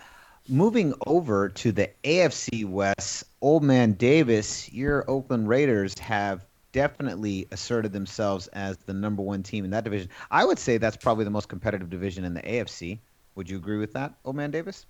moving 0.48 0.92
over 1.06 1.48
to 1.48 1.72
the 1.72 1.90
AFC 2.04 2.64
West, 2.68 3.24
Old 3.40 3.62
Man 3.62 3.92
Davis, 3.92 4.70
your 4.72 5.08
Oakland 5.10 5.48
Raiders 5.48 5.98
have 5.98 6.44
definitely 6.72 7.46
asserted 7.52 7.92
themselves 7.92 8.48
as 8.48 8.76
the 8.78 8.92
number 8.92 9.22
one 9.22 9.42
team 9.42 9.64
in 9.64 9.70
that 9.70 9.84
division. 9.84 10.10
I 10.30 10.44
would 10.44 10.58
say 10.58 10.76
that's 10.76 10.96
probably 10.96 11.24
the 11.24 11.30
most 11.30 11.48
competitive 11.48 11.88
division 11.88 12.24
in 12.24 12.34
the 12.34 12.42
AFC. 12.42 12.98
Would 13.36 13.48
you 13.48 13.56
agree 13.56 13.78
with 13.78 13.92
that, 13.94 14.12
Old 14.24 14.36
Man 14.36 14.50
Davis? 14.50 14.84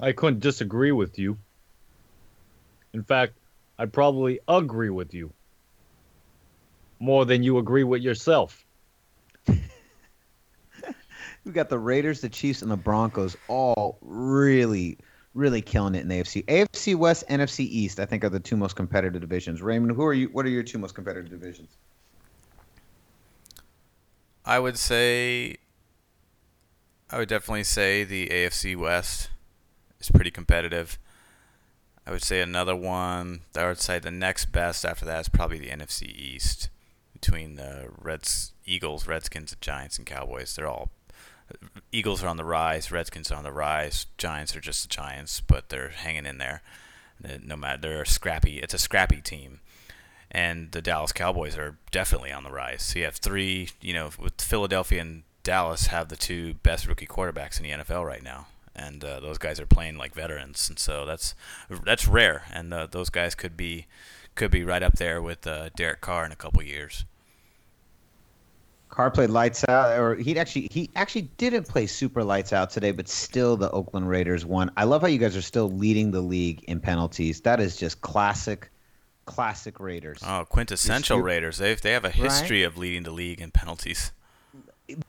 I 0.00 0.12
couldn't 0.12 0.40
disagree 0.40 0.92
with 0.92 1.18
you. 1.18 1.38
In 2.92 3.02
fact, 3.02 3.34
I'd 3.78 3.92
probably 3.92 4.40
agree 4.48 4.90
with 4.90 5.14
you 5.14 5.32
more 6.98 7.24
than 7.24 7.42
you 7.42 7.58
agree 7.58 7.84
with 7.84 8.02
yourself. 8.02 8.64
We 11.48 11.54
got 11.54 11.70
the 11.70 11.78
Raiders, 11.78 12.20
the 12.20 12.28
Chiefs, 12.28 12.60
and 12.60 12.70
the 12.70 12.76
Broncos 12.76 13.34
all 13.48 13.96
really, 14.02 14.98
really 15.32 15.62
killing 15.62 15.94
it 15.94 16.00
in 16.00 16.08
the 16.08 16.20
AFC. 16.20 16.44
AFC 16.44 16.94
West, 16.94 17.24
NFC 17.30 17.60
East, 17.60 18.00
I 18.00 18.04
think 18.04 18.22
are 18.22 18.28
the 18.28 18.38
two 18.38 18.54
most 18.54 18.76
competitive 18.76 19.22
divisions. 19.22 19.62
Raymond, 19.62 19.96
who 19.96 20.04
are 20.04 20.12
you? 20.12 20.28
What 20.28 20.44
are 20.44 20.50
your 20.50 20.62
two 20.62 20.76
most 20.76 20.94
competitive 20.94 21.30
divisions? 21.30 21.78
I 24.44 24.58
would 24.58 24.76
say 24.76 25.56
I 27.10 27.16
would 27.16 27.30
definitely 27.30 27.64
say 27.64 28.04
the 28.04 28.28
AFC 28.28 28.76
West 28.76 29.30
is 30.00 30.10
pretty 30.10 30.30
competitive. 30.30 30.98
I 32.06 32.10
would 32.10 32.22
say 32.22 32.42
another 32.42 32.76
one 32.76 33.40
I 33.56 33.66
would 33.68 33.80
say 33.80 33.98
the 33.98 34.10
next 34.10 34.52
best 34.52 34.84
after 34.84 35.06
that 35.06 35.20
is 35.20 35.28
probably 35.30 35.58
the 35.58 35.68
NFC 35.68 36.14
East 36.14 36.68
between 37.20 37.56
the 37.56 37.88
Reds, 38.00 38.52
Eagles, 38.64 39.06
Redskins, 39.06 39.56
Giants, 39.60 39.98
and 39.98 40.06
Cowboys. 40.06 40.54
They're 40.54 40.68
all 40.68 40.90
Eagles 41.90 42.22
are 42.22 42.28
on 42.28 42.36
the 42.36 42.44
rise, 42.44 42.92
Redskins 42.92 43.32
are 43.32 43.36
on 43.36 43.44
the 43.44 43.52
rise, 43.52 44.06
Giants 44.18 44.54
are 44.54 44.60
just 44.60 44.82
the 44.82 44.88
Giants, 44.88 45.40
but 45.40 45.70
they're 45.70 45.88
hanging 45.88 46.26
in 46.26 46.38
there. 46.38 46.62
No 47.42 47.56
matter 47.56 47.80
they're 47.80 48.04
scrappy. 48.04 48.58
It's 48.58 48.74
a 48.74 48.78
scrappy 48.78 49.20
team 49.20 49.60
and 50.30 50.72
the 50.72 50.82
Dallas 50.82 51.12
Cowboys 51.12 51.56
are 51.56 51.76
definitely 51.90 52.32
on 52.32 52.44
the 52.44 52.50
rise. 52.50 52.82
So 52.82 52.98
you 52.98 53.04
have 53.06 53.16
three, 53.16 53.70
you 53.80 53.94
know, 53.94 54.10
with 54.18 54.40
Philadelphia 54.40 55.00
and 55.00 55.22
Dallas 55.42 55.86
have 55.86 56.08
the 56.08 56.16
two 56.16 56.54
best 56.54 56.86
rookie 56.86 57.06
quarterbacks 57.06 57.58
in 57.58 57.64
the 57.64 57.84
NFL 57.84 58.04
right 58.04 58.22
now, 58.22 58.48
and 58.76 59.02
uh, 59.02 59.20
those 59.20 59.38
guys 59.38 59.58
are 59.58 59.66
playing 59.66 59.96
like 59.96 60.14
veterans, 60.14 60.68
and 60.68 60.78
so 60.78 61.06
that's 61.06 61.34
that's 61.84 62.06
rare, 62.06 62.44
and 62.52 62.74
uh, 62.74 62.86
those 62.86 63.08
guys 63.08 63.34
could 63.34 63.56
be 63.56 63.86
could 64.34 64.50
be 64.50 64.62
right 64.62 64.82
up 64.82 64.94
there 64.94 65.22
with 65.22 65.46
uh, 65.46 65.70
Derek 65.74 66.02
Carr 66.02 66.26
in 66.26 66.32
a 66.32 66.36
couple 66.36 66.62
years. 66.62 67.04
Carr 68.88 69.10
played 69.10 69.30
lights 69.30 69.64
out, 69.68 69.98
or 69.98 70.14
he 70.16 70.38
actually 70.38 70.68
he 70.70 70.90
actually 70.96 71.22
didn't 71.36 71.68
play 71.68 71.86
super 71.86 72.24
lights 72.24 72.52
out 72.52 72.70
today, 72.70 72.90
but 72.90 73.08
still 73.08 73.56
the 73.56 73.70
Oakland 73.70 74.08
Raiders 74.08 74.44
won. 74.44 74.70
I 74.76 74.84
love 74.84 75.02
how 75.02 75.08
you 75.08 75.18
guys 75.18 75.36
are 75.36 75.42
still 75.42 75.70
leading 75.70 76.10
the 76.10 76.20
league 76.20 76.64
in 76.64 76.80
penalties. 76.80 77.40
That 77.42 77.60
is 77.60 77.76
just 77.76 78.00
classic, 78.00 78.70
classic 79.26 79.78
Raiders. 79.78 80.20
Oh, 80.26 80.46
quintessential 80.48 81.20
Raiders! 81.20 81.58
They 81.58 81.74
they 81.74 81.92
have 81.92 82.04
a 82.04 82.10
history 82.10 82.62
of 82.62 82.78
leading 82.78 83.02
the 83.02 83.10
league 83.10 83.40
in 83.40 83.50
penalties. 83.50 84.12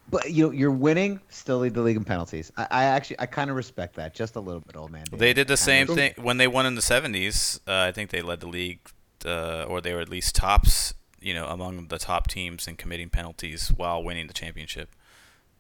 But 0.10 0.32
you 0.32 0.48
know, 0.48 0.52
you're 0.52 0.72
winning, 0.72 1.22
still 1.30 1.60
lead 1.60 1.74
the 1.74 1.82
league 1.82 1.96
in 1.96 2.04
penalties. 2.04 2.52
I, 2.58 2.68
I 2.70 2.84
actually 2.84 3.20
I 3.20 3.28
kind 3.28 3.50
of 3.50 3.56
respect 3.56 3.96
that 3.96 4.14
just 4.14 4.36
a 4.36 4.40
little 4.42 4.60
bit, 4.60 4.76
old 4.76 4.92
man. 4.92 5.06
They 5.12 5.32
did 5.32 5.48
the 5.48 5.58
same 5.58 5.88
thing 5.88 6.14
when 6.18 6.38
they 6.38 6.48
won 6.48 6.66
in 6.66 6.76
the 6.76 6.82
'70s. 6.82 7.60
Uh, 7.66 7.88
I 7.88 7.94
think 7.94 8.10
they 8.10 8.22
led 8.22 8.42
the 8.42 8.48
league, 8.48 8.82
uh, 9.26 9.64
or 9.64 9.80
they 9.80 9.94
were 9.94 10.02
at 10.02 10.10
least 10.10 10.36
tops, 10.36 10.94
you 11.22 11.34
know, 11.34 11.46
among 11.48 11.88
the 11.88 11.98
top 11.98 12.28
teams 12.28 12.68
in 12.68 12.76
committing 12.76 13.10
penalties 13.10 13.70
while 13.70 14.04
winning 14.04 14.28
the 14.28 14.34
championship. 14.34 14.90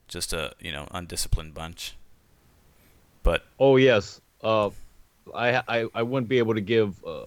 Just 0.08 0.34
a 0.34 0.54
you 0.60 0.72
know 0.72 0.88
undisciplined 0.91 1.54
bunch. 1.54 1.95
But 3.22 3.43
Oh 3.60 3.76
yes, 3.76 4.22
uh, 4.43 4.69
I, 5.36 5.62
I 5.67 5.88
I 5.93 6.04
wouldn't 6.04 6.30
be 6.30 6.39
able 6.39 6.56
to 6.56 6.62
give 6.62 7.04
uh, 7.06 7.26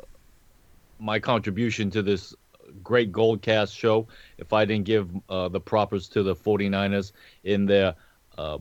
my 0.99 1.19
contribution 1.19 1.91
to 1.91 2.03
this 2.03 2.35
great 2.83 3.13
Goldcast 3.13 3.77
show 3.77 4.09
if 4.39 4.53
I 4.53 4.65
didn't 4.65 4.85
give 4.85 5.11
uh, 5.29 5.49
the 5.49 5.61
props 5.61 6.09
to 6.09 6.23
the 6.23 6.35
49ers 6.35 7.13
in 7.45 7.67
their 7.67 7.95
uh, 8.39 8.59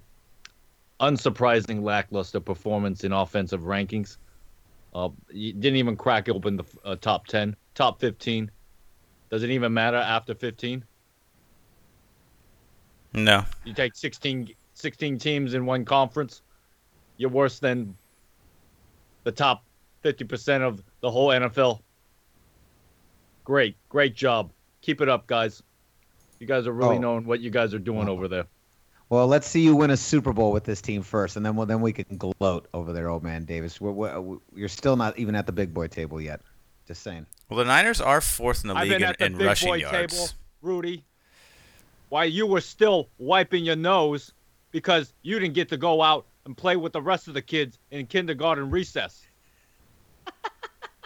unsurprising 1.00 1.82
lackluster 1.82 2.40
performance 2.40 3.04
in 3.04 3.12
offensive 3.12 3.62
rankings. 3.62 4.18
Uh, 4.94 5.10
you 5.32 5.54
didn't 5.54 5.78
even 5.78 5.96
crack 5.96 6.30
open 6.30 6.58
the 6.58 6.66
uh, 6.84 6.96
top 6.96 7.28
10, 7.28 7.56
top 7.76 8.00
15. 8.00 8.52
Does 9.32 9.44
it 9.44 9.50
even 9.50 9.74
matter 9.74 9.98
after 9.98 10.36
15? 10.36 10.84
no, 13.14 13.44
You 13.66 13.74
take 13.74 13.96
16, 13.96 14.54
16 14.74 15.18
teams 15.18 15.54
in 15.54 15.66
one 15.66 15.84
conference, 15.86 16.42
you're 17.18 17.30
worse 17.30 17.60
than 17.60 17.96
the 19.24 19.32
top 19.32 19.64
50% 20.04 20.62
of 20.62 20.84
the 21.02 21.12
whole 21.12 21.30
NFL. 21.30 21.82
Great, 23.44 23.76
great 23.90 24.16
job. 24.16 24.52
Keep 24.82 25.02
it 25.02 25.10
up, 25.10 25.28
guys. 25.28 25.64
You 26.40 26.48
guys 26.48 26.68
are 26.68 26.72
really 26.72 26.98
Oh. 26.98 27.02
knowing 27.02 27.26
what 27.26 27.40
you 27.40 27.50
guys 27.50 27.74
are 27.74 27.80
doing 27.80 28.08
oh. 28.08 28.14
over 28.14 28.28
there. 28.28 28.46
Well, 29.10 29.28
let's 29.28 29.46
see 29.46 29.62
you 29.62 29.76
win 29.76 29.92
a 29.92 29.98
Super 29.98 30.32
Bowl 30.32 30.54
with 30.54 30.64
this 30.64 30.82
team 30.82 31.04
first, 31.04 31.36
and 31.36 31.46
then 31.46 31.58
well, 31.58 31.66
then 31.66 31.82
we 31.82 31.92
can 31.92 32.18
gloat 32.18 32.68
over 32.74 32.94
there, 32.94 33.10
old 33.10 33.24
man 33.24 33.44
Davis. 33.44 33.82
We're, 33.82 33.92
we're, 33.92 34.38
you're 34.56 34.70
still 34.70 34.96
not 34.96 35.20
even 35.20 35.36
at 35.36 35.46
the 35.46 35.52
big 35.52 35.74
boy 35.74 35.88
table 35.88 36.22
yet. 36.22 36.42
Just 36.88 37.04
saying. 37.04 37.26
Well 37.52 37.58
the 37.58 37.66
Niners 37.66 38.00
are 38.00 38.22
fourth 38.22 38.64
in 38.64 38.70
the 38.70 38.76
I've 38.76 38.88
league 38.88 38.92
been 39.00 39.04
in, 39.04 39.10
at 39.10 39.18
the 39.20 39.26
in 39.26 39.38
big 39.38 39.48
rushing 39.48 39.70
boy 39.70 39.76
yards. 39.76 40.14
table, 40.14 40.30
Rudy. 40.62 41.04
While 42.08 42.26
you 42.26 42.48
were 42.48 42.62
still 42.62 43.10
wiping 43.20 43.66
your 43.66 43.76
nose 43.76 44.32
because 44.72 45.14
you 45.22 45.38
didn't 45.38 45.54
get 45.54 45.68
to 45.70 45.78
go 45.78 46.02
out 46.02 46.26
and 46.46 46.56
play 46.56 46.78
with 46.78 46.94
the 46.94 47.02
rest 47.02 47.28
of 47.28 47.34
the 47.34 47.42
kids 47.42 47.78
in 47.92 48.08
kindergarten 48.08 48.70
recess. 48.72 49.26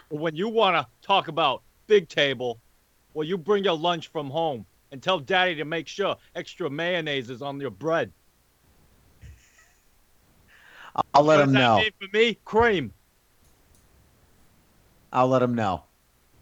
when 0.08 0.36
you 0.36 0.48
want 0.48 0.76
to 0.76 0.86
talk 1.06 1.26
about 1.28 1.62
big 1.88 2.08
table, 2.08 2.60
well, 3.12 3.26
you 3.26 3.36
bring 3.36 3.64
your 3.64 3.76
lunch 3.76 4.06
from 4.08 4.30
home 4.30 4.64
and 4.92 5.02
tell 5.02 5.18
daddy 5.18 5.56
to 5.56 5.64
make 5.64 5.88
sure 5.88 6.16
extra 6.36 6.70
mayonnaise 6.70 7.28
is 7.28 7.42
on 7.42 7.60
your 7.60 7.70
bread. 7.70 8.12
I'll, 10.94 11.04
I'll 11.14 11.22
let 11.24 11.36
What 11.38 11.48
him 11.48 11.52
does 11.54 11.54
that 11.54 11.60
know. 11.60 11.76
mean 11.78 11.90
for 12.00 12.16
me? 12.16 12.38
Cream. 12.44 12.92
I'll 15.12 15.28
let 15.28 15.42
him 15.42 15.54
know. 15.54 15.82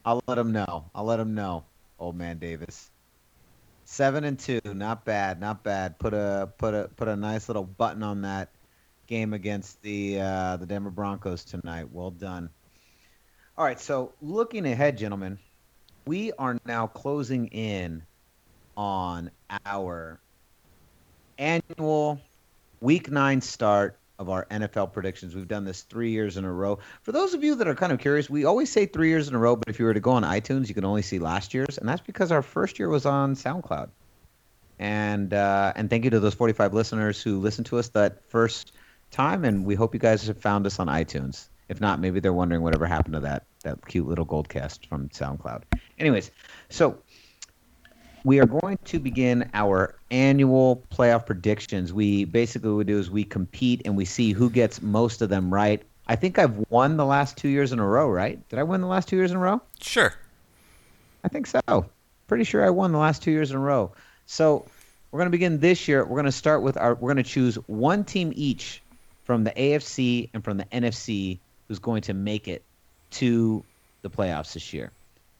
I'll 0.05 0.23
let 0.27 0.39
him 0.39 0.53
know. 0.53 0.91
I'll 0.95 1.05
let 1.05 1.19
him 1.19 1.35
know, 1.35 1.65
old 1.99 2.17
man 2.17 2.39
Davis. 2.39 2.91
Seven 3.87 4.25
and 4.25 4.39
two, 4.39 4.61
not 4.65 5.05
bad, 5.05 5.41
not 5.41 5.63
bad. 5.63 5.99
Put 5.99 6.15
a 6.15 6.51
put 6.59 6.75
a 6.75 6.91
put 6.97 7.09
a 7.09 7.17
nice 7.17 7.49
little 7.49 7.65
button 7.65 8.03
on 8.03 8.23
that 8.23 8.51
game 9.07 9.33
against 9.33 9.81
the 9.83 10.21
uh, 10.21 10.57
the 10.57 10.67
Denver 10.67 10.91
Broncos 10.91 11.45
tonight. 11.45 11.89
Well 11.93 12.11
done. 12.11 12.51
All 13.57 13.65
right, 13.65 13.81
so 13.81 14.13
looking 14.21 14.67
ahead, 14.67 14.99
gentlemen, 14.99 15.39
we 16.07 16.33
are 16.33 16.59
now 16.67 16.87
closing 16.89 17.47
in 17.49 18.03
on 18.77 19.31
our 19.65 20.19
annual 21.39 22.21
Week 22.81 23.11
Nine 23.11 23.41
start 23.41 23.97
of 24.19 24.29
our 24.29 24.47
NFL 24.51 24.93
predictions. 24.93 25.35
We've 25.35 25.49
done 25.49 25.65
this 25.65 25.83
three 25.83 26.11
years 26.11 26.37
in 26.37 26.45
a 26.45 26.53
row. 26.53 26.79
For 27.03 27.13
those 27.13 27.35
of 27.35 27.43
you 27.43 27.57
that 27.57 27.69
are 27.69 27.75
kind 27.75 27.93
of 27.93 27.99
curious, 27.99 28.31
we 28.31 28.45
always 28.45 28.71
say 28.71 28.87
three 28.87 29.09
years 29.09 29.29
in 29.29 29.35
a 29.35 29.39
row, 29.39 29.57
but 29.57 29.69
if 29.69 29.79
you 29.79 29.85
were 29.85 29.95
to 29.95 30.01
go 30.01 30.13
on 30.13 30.23
iTunes, 30.23 30.69
you 30.69 30.75
can 30.75 30.85
only 30.85 31.03
see 31.03 31.19
last 31.19 31.55
year's, 31.55 31.79
and 31.79 31.89
that's 31.89 32.03
because 32.03 32.31
our 32.31 32.43
first 32.43 32.79
year 32.79 32.89
was 32.89 33.07
on 33.07 33.35
SoundCloud. 33.35 33.89
And 34.79 35.33
uh, 35.33 35.73
and 35.77 35.89
thank 35.89 36.05
you 36.05 36.11
to 36.11 36.21
those 36.21 36.35
45 36.35 36.75
listeners 36.75 37.23
who 37.23 37.39
listened 37.39 37.67
to 37.67 37.79
us 37.79 37.89
that 37.91 38.29
first 38.29 38.73
time, 39.11 39.45
and 39.45 39.65
we 39.65 39.77
hope 39.77 39.95
you 39.95 40.01
guys 40.01 40.27
have 40.27 40.39
found 40.39 40.67
us 40.67 40.81
on 40.81 40.89
iTunes. 40.89 41.47
If 41.69 41.81
not, 41.81 42.01
maybe 42.01 42.21
they're 42.21 42.33
wondering 42.33 42.63
whatever 42.63 42.87
happened 42.87 43.15
to 43.15 43.21
that 43.21 43.45
that 43.63 43.87
cute 43.87 44.07
little 44.07 44.25
gold 44.25 44.49
cast 44.49 44.87
from 44.87 45.09
SoundCloud. 45.11 45.63
Anyways, 45.99 46.31
so 46.69 46.99
we 48.25 48.41
are 48.41 48.47
going 48.47 48.79
to 48.87 48.99
begin 48.99 49.51
our 49.53 49.95
annual 50.11 50.83
playoff 50.91 51.27
predictions. 51.27 51.93
We 51.93 52.25
basically 52.25 52.71
what 52.71 52.79
we 52.79 52.85
do 52.85 52.99
is 52.99 53.11
we 53.11 53.23
compete 53.23 53.83
and 53.85 53.97
we 53.97 54.07
see 54.07 54.33
who 54.33 54.49
gets 54.49 54.81
most 54.81 55.21
of 55.21 55.29
them 55.29 55.53
right. 55.53 55.83
I 56.07 56.17
think 56.17 56.39
I've 56.39 56.57
won 56.71 56.97
the 56.97 57.05
last 57.05 57.37
two 57.37 57.49
years 57.49 57.73
in 57.73 57.79
a 57.79 57.87
row, 57.87 58.09
right? 58.09 58.47
Did 58.49 58.59
I 58.59 58.63
win 58.63 58.81
the 58.81 58.87
last 58.87 59.09
two 59.09 59.17
years 59.17 59.31
in 59.31 59.37
a 59.37 59.41
row? 59.41 59.61
Sure. 59.81 60.13
I 61.23 61.29
think 61.29 61.47
so. 61.47 61.87
pretty 62.27 62.45
sure 62.45 62.65
I 62.65 62.71
won 62.71 62.93
the 62.93 62.99
last 62.99 63.23
two 63.23 63.31
years 63.31 63.51
in 63.51 63.57
a 63.57 63.61
row. 63.61 63.93
So 64.27 64.67
we're 65.11 65.19
going 65.19 65.29
to 65.29 65.31
begin 65.31 65.61
this 65.61 65.87
year. 65.87 66.05
We're 66.05 66.17
going 66.17 66.25
to 66.25 66.33
start 66.33 66.63
with 66.63 66.77
our. 66.77 66.95
We're 66.95 67.13
going 67.13 67.25
to 67.25 67.31
choose 67.31 67.57
one 67.67 68.05
team 68.05 68.33
each 68.35 68.83
from 69.25 69.45
the 69.45 69.53
AFC 69.53 70.31
and 70.35 70.43
from 70.43 70.57
the 70.57 70.65
NFC 70.65 71.39
who's 71.69 71.79
going 71.79 72.03
to 72.03 72.15
make 72.15 72.49
it 72.49 72.63
to 73.13 73.65
the 74.03 74.11
playoffs 74.11 74.55
this 74.55 74.73
year. 74.73 74.93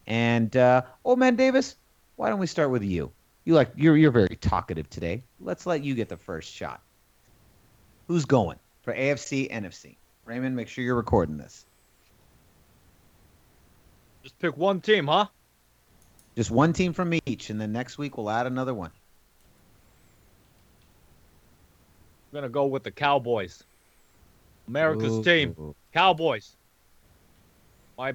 And 0.07 0.55
uh, 0.55 0.83
old 1.03 1.19
man 1.19 1.35
Davis, 1.35 1.75
why 2.15 2.29
don't 2.29 2.39
we 2.39 2.47
start 2.47 2.69
with 2.69 2.83
you? 2.83 3.11
You 3.43 3.53
like 3.53 3.71
you're 3.75 3.95
you're 3.95 4.11
very 4.11 4.35
talkative 4.35 4.89
today. 4.89 5.23
Let's 5.39 5.65
let 5.65 5.83
you 5.83 5.93
get 5.95 6.09
the 6.09 6.17
first 6.17 6.51
shot. 6.51 6.81
Who's 8.07 8.25
going 8.25 8.57
for 8.81 8.93
AFC, 8.93 9.51
NFC? 9.51 9.97
Raymond, 10.25 10.55
make 10.55 10.67
sure 10.67 10.83
you're 10.83 10.95
recording 10.95 11.37
this. 11.37 11.65
Just 14.23 14.39
pick 14.39 14.57
one 14.57 14.81
team, 14.81 15.07
huh? 15.07 15.27
Just 16.35 16.49
one 16.49 16.73
team 16.73 16.93
from 16.93 17.13
each, 17.25 17.51
and 17.51 17.61
then 17.61 17.71
next 17.71 17.97
week 17.97 18.17
we'll 18.17 18.29
add 18.29 18.47
another 18.47 18.73
one. 18.73 18.89
I'm 22.31 22.37
gonna 22.37 22.49
go 22.49 22.65
with 22.65 22.83
the 22.83 22.91
Cowboys. 22.91 23.63
America's 24.67 25.19
Ooh. 25.19 25.23
team, 25.23 25.75
Cowboys. 25.93 26.55
My 27.97 28.13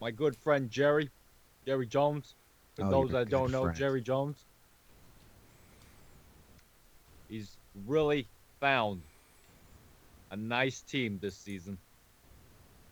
my 0.00 0.10
good 0.10 0.36
friend 0.36 0.70
Jerry, 0.70 1.08
Jerry 1.64 1.86
Jones. 1.86 2.34
For 2.80 2.86
Oh, 2.86 2.90
those 2.90 3.10
that 3.10 3.28
don't 3.28 3.50
good 3.50 3.52
know. 3.52 3.72
Jerry 3.72 4.00
Jones. 4.00 4.46
He's 7.28 7.58
really 7.86 8.28
found 8.60 9.02
a 10.30 10.36
nice 10.36 10.82
team 10.82 11.18
this 11.20 11.36
season, 11.36 11.78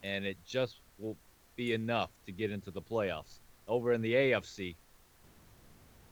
and 0.02 0.24
it 0.26 0.36
just 0.44 0.80
will 0.98 1.16
be 1.56 1.72
enough 1.72 2.10
to 2.26 2.32
get 2.32 2.50
into 2.50 2.70
the 2.70 2.82
playoffs. 2.82 3.40
Over 3.66 3.92
in 3.92 4.02
the 4.02 4.14
AFC, 4.14 4.76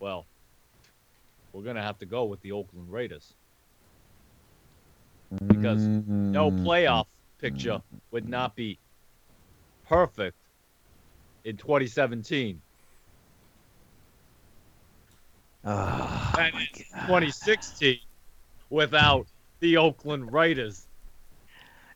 well, 0.01 0.27
we're 1.53 1.63
gonna 1.63 1.83
have 1.83 1.99
to 1.99 2.07
go 2.07 2.25
with 2.25 2.41
the 2.43 2.53
Oakland 2.53 2.91
Raiders 2.91 3.35
because 5.47 5.87
no 6.33 6.51
Mm, 6.51 6.65
playoff 6.65 7.07
picture 7.39 7.83
would 8.11 8.29
not 8.29 8.57
be 8.57 8.79
perfect 9.89 10.37
in 11.45 11.57
2017. 11.57 12.63
My 15.67 16.51
in 16.55 16.85
God. 16.93 17.07
2016 17.07 17.99
without 18.71 19.27
the 19.61 19.77
Oakland 19.77 20.33
Raiders. 20.33 20.87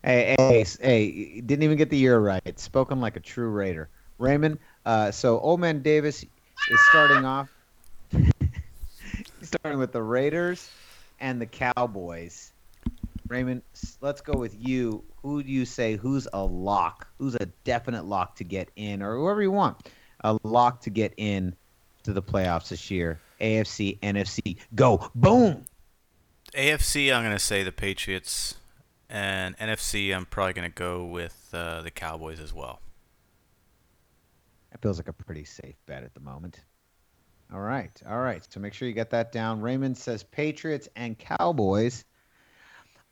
Hey, 0.02 0.34
hey, 0.38 0.64
hey, 0.80 1.40
didn't 1.40 1.62
even 1.62 1.76
get 1.76 1.90
the 1.90 1.96
year 1.96 2.18
right. 2.18 2.58
Spoken 2.58 3.00
like 3.00 3.16
a 3.16 3.20
true 3.20 3.50
Raider. 3.50 3.88
Raymond, 4.18 4.58
uh, 4.86 5.10
so 5.10 5.38
Old 5.38 5.60
Man 5.60 5.82
Davis 5.82 6.22
is 6.24 6.80
starting 6.88 7.24
off. 7.24 7.48
Starting 9.42 9.78
with 9.78 9.92
the 9.92 10.02
Raiders 10.02 10.70
and 11.20 11.40
the 11.40 11.46
Cowboys. 11.46 12.52
Raymond, 13.28 13.62
let's 14.00 14.20
go 14.20 14.38
with 14.38 14.54
you. 14.58 15.02
Who 15.22 15.42
do 15.42 15.50
you 15.50 15.64
say 15.64 15.96
who's 15.96 16.28
a 16.32 16.44
lock? 16.44 17.06
Who's 17.18 17.34
a 17.36 17.46
definite 17.64 18.04
lock 18.04 18.36
to 18.36 18.44
get 18.44 18.70
in, 18.76 19.02
or 19.02 19.16
whoever 19.16 19.40
you 19.42 19.50
want, 19.50 19.88
a 20.20 20.38
lock 20.42 20.82
to 20.82 20.90
get 20.90 21.14
in 21.16 21.56
to 22.02 22.12
the 22.12 22.22
playoffs 22.22 22.68
this 22.68 22.90
year? 22.90 23.18
AFC, 23.40 23.98
NFC, 24.00 24.58
go 24.74 25.10
boom. 25.14 25.64
AFC, 26.54 27.14
I'm 27.14 27.22
going 27.22 27.34
to 27.34 27.38
say 27.38 27.62
the 27.62 27.72
Patriots, 27.72 28.56
and 29.08 29.56
NFC, 29.58 30.14
I'm 30.14 30.26
probably 30.26 30.52
going 30.52 30.68
to 30.68 30.74
go 30.74 31.04
with 31.04 31.48
uh, 31.52 31.82
the 31.82 31.90
Cowboys 31.90 32.40
as 32.40 32.52
well. 32.52 32.80
That 34.72 34.82
feels 34.82 34.98
like 34.98 35.08
a 35.08 35.12
pretty 35.12 35.44
safe 35.44 35.74
bet 35.86 36.04
at 36.04 36.14
the 36.14 36.20
moment. 36.20 36.60
All 37.52 37.60
right, 37.60 37.90
all 38.08 38.20
right. 38.20 38.46
So 38.52 38.60
make 38.60 38.72
sure 38.74 38.86
you 38.86 38.94
get 38.94 39.10
that 39.10 39.32
down. 39.32 39.60
Raymond 39.60 39.98
says 39.98 40.22
Patriots 40.22 40.88
and 40.94 41.18
Cowboys. 41.18 42.04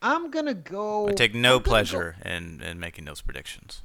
I'm 0.00 0.30
gonna 0.30 0.54
go. 0.54 1.08
I 1.08 1.12
take 1.12 1.34
no 1.34 1.38
I'm 1.38 1.42
gonna 1.54 1.58
go- 1.64 1.70
pleasure 1.70 2.16
in, 2.24 2.62
in 2.62 2.78
making 2.78 3.04
those 3.04 3.20
predictions. 3.20 3.82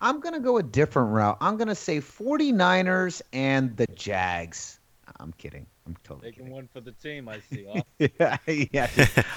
I'm 0.00 0.20
gonna 0.20 0.40
go 0.40 0.56
a 0.56 0.62
different 0.62 1.10
route. 1.10 1.36
I'm 1.42 1.58
gonna 1.58 1.74
say 1.74 1.98
49ers 2.00 3.20
and 3.34 3.76
the 3.76 3.86
Jags. 3.88 4.80
I'm 5.20 5.32
kidding. 5.34 5.66
I'm 5.86 5.96
totally 6.04 6.28
Taking 6.30 6.44
kidding. 6.44 6.54
one 6.54 6.68
for 6.72 6.80
the 6.80 6.92
team, 6.92 7.28
I 7.28 7.40
see. 7.40 7.66
Yeah, 7.98 8.36
yeah. 8.46 8.88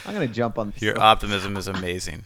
I'm 0.06 0.14
gonna 0.14 0.28
jump 0.28 0.58
on. 0.60 0.74
Your 0.80 0.94
this. 0.94 1.02
optimism 1.02 1.58
is 1.58 1.68
amazing. 1.68 2.24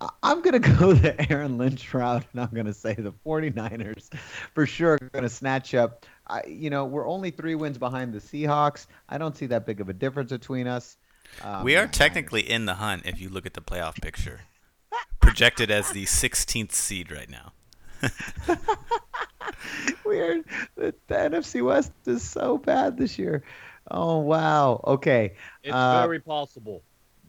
I- 0.00 0.08
I'm 0.22 0.42
going 0.42 0.60
to 0.60 0.68
go 0.76 0.92
the 0.92 1.30
Aaron 1.32 1.56
Lynch 1.58 1.92
route, 1.94 2.24
and 2.32 2.40
I'm 2.40 2.50
going 2.50 2.66
to 2.66 2.74
say 2.74 2.94
the 2.94 3.12
49ers 3.24 4.12
for 4.54 4.66
sure 4.66 4.94
are 4.94 4.98
going 5.12 5.22
to 5.22 5.28
snatch 5.28 5.74
up. 5.74 6.04
I, 6.28 6.42
you 6.46 6.68
know, 6.70 6.84
we're 6.84 7.08
only 7.08 7.30
three 7.30 7.54
wins 7.54 7.78
behind 7.78 8.12
the 8.12 8.18
Seahawks. 8.18 8.86
I 9.08 9.18
don't 9.18 9.36
see 9.36 9.46
that 9.46 9.66
big 9.66 9.80
of 9.80 9.88
a 9.88 9.92
difference 9.92 10.30
between 10.30 10.66
us. 10.66 10.96
Um, 11.42 11.64
we 11.64 11.76
are 11.76 11.86
the 11.86 11.92
technically 11.92 12.42
in 12.48 12.66
the 12.66 12.74
hunt 12.74 13.02
if 13.06 13.20
you 13.20 13.28
look 13.28 13.46
at 13.46 13.54
the 13.54 13.60
playoff 13.62 14.00
picture. 14.02 14.40
Projected 15.20 15.70
as 15.70 15.90
the 15.92 16.04
16th 16.04 16.72
seed 16.72 17.10
right 17.12 17.30
now. 17.30 17.52
Weird. 20.04 20.44
The, 20.76 20.94
the 21.06 21.14
NFC 21.14 21.64
West 21.64 21.92
is 22.06 22.22
so 22.22 22.58
bad 22.58 22.96
this 22.96 23.18
year. 23.18 23.42
Oh 23.90 24.18
wow. 24.18 24.80
Okay. 24.86 25.34
It's 25.62 25.74
Uh, 25.74 26.02
very 26.02 26.20
possible. 26.20 26.82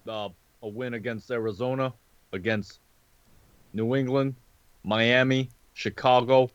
Uh, 0.08 0.30
a 0.62 0.68
win 0.68 0.94
against 0.94 1.30
Arizona, 1.32 1.94
against 2.34 2.80
New 3.74 3.96
England, 3.96 4.36
Miami, 4.84 5.50
Chicago, 5.74 6.50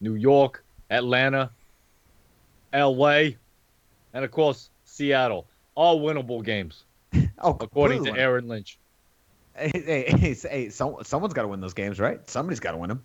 New 0.00 0.14
York, 0.14 0.64
Atlanta, 0.90 1.50
LA, 2.72 3.30
and 4.12 4.24
of 4.24 4.30
course 4.30 4.70
Seattle. 4.84 5.46
All 5.74 6.00
winnable 6.00 6.44
games, 6.44 6.84
Oh, 7.38 7.56
according 7.60 8.04
to. 8.04 8.12
Aaron 8.16 8.48
Lynch. 8.48 8.78
Hey, 9.54 9.70
hey, 9.74 10.04
hey, 10.18 10.34
hey 10.34 10.68
some, 10.70 10.96
someone's 11.02 11.34
got 11.34 11.42
to 11.42 11.48
win 11.48 11.60
those 11.60 11.74
games, 11.74 11.98
right? 12.00 12.28
Somebody's 12.28 12.60
got 12.60 12.72
to 12.72 12.76
win 12.78 12.88
them. 12.88 13.04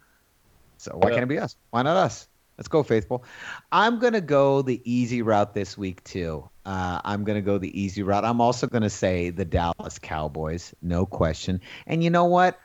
So 0.78 0.92
why 0.96 1.10
Yeah. 1.10 1.16
can't 1.16 1.24
it 1.24 1.28
be 1.28 1.40
us? 1.40 1.56
Why 1.72 1.82
not 1.84 1.98
us? 1.98 2.28
Let's 2.58 2.70
go, 2.70 2.84
faithful. 2.84 3.26
I'm 3.72 4.00
gonna 4.00 4.22
go 4.22 4.62
the 4.62 4.82
easy 4.90 5.22
route 5.22 5.54
this 5.54 5.78
week 5.78 6.04
too. 6.04 6.50
Uh, 6.66 7.02
I'm 7.04 7.24
gonna 7.26 7.42
go 7.42 7.58
the 7.58 7.80
easy 7.80 8.02
route. 8.04 8.24
I'm 8.24 8.40
also 8.42 8.68
gonna 8.68 8.90
say 8.90 9.30
the 9.30 9.46
Dallas 9.46 10.00
Cowboys, 10.00 10.74
no 10.82 11.06
question. 11.06 11.62
And 11.86 12.04
you 12.04 12.10
know 12.10 12.26
what? 12.26 12.58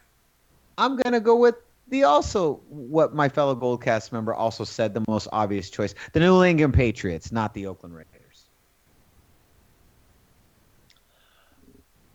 I'm 0.79 0.97
gonna 0.97 1.21
go 1.21 1.37
with 1.37 1.57
the 1.89 2.05
also 2.05 2.63
what 2.69 3.15
my 3.15 3.29
fellow 3.29 3.57
Goldcast 3.57 4.13
member 4.13 4.33
also 4.33 4.65
said 4.65 4.95
the 4.95 5.05
most 5.09 5.29
obvious 5.33 5.71
choice: 5.71 5.95
the 6.13 6.21
New 6.21 6.43
England 6.45 6.75
Patriots, 6.75 7.33
not 7.33 7.53
the 7.55 7.67
Oakland 7.67 7.95
Raiders. 7.97 8.49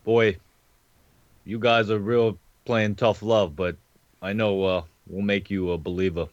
Boy, 0.03 0.37
you 1.43 1.59
guys 1.59 1.89
are 1.89 1.99
real 1.99 2.39
playing 2.65 2.95
tough 2.95 3.21
love, 3.21 3.55
but 3.55 3.77
I 4.21 4.33
know 4.33 4.63
uh, 4.63 4.83
we'll 5.07 5.23
make 5.23 5.49
you 5.49 5.71
a 5.71 5.77
believer 5.77 6.27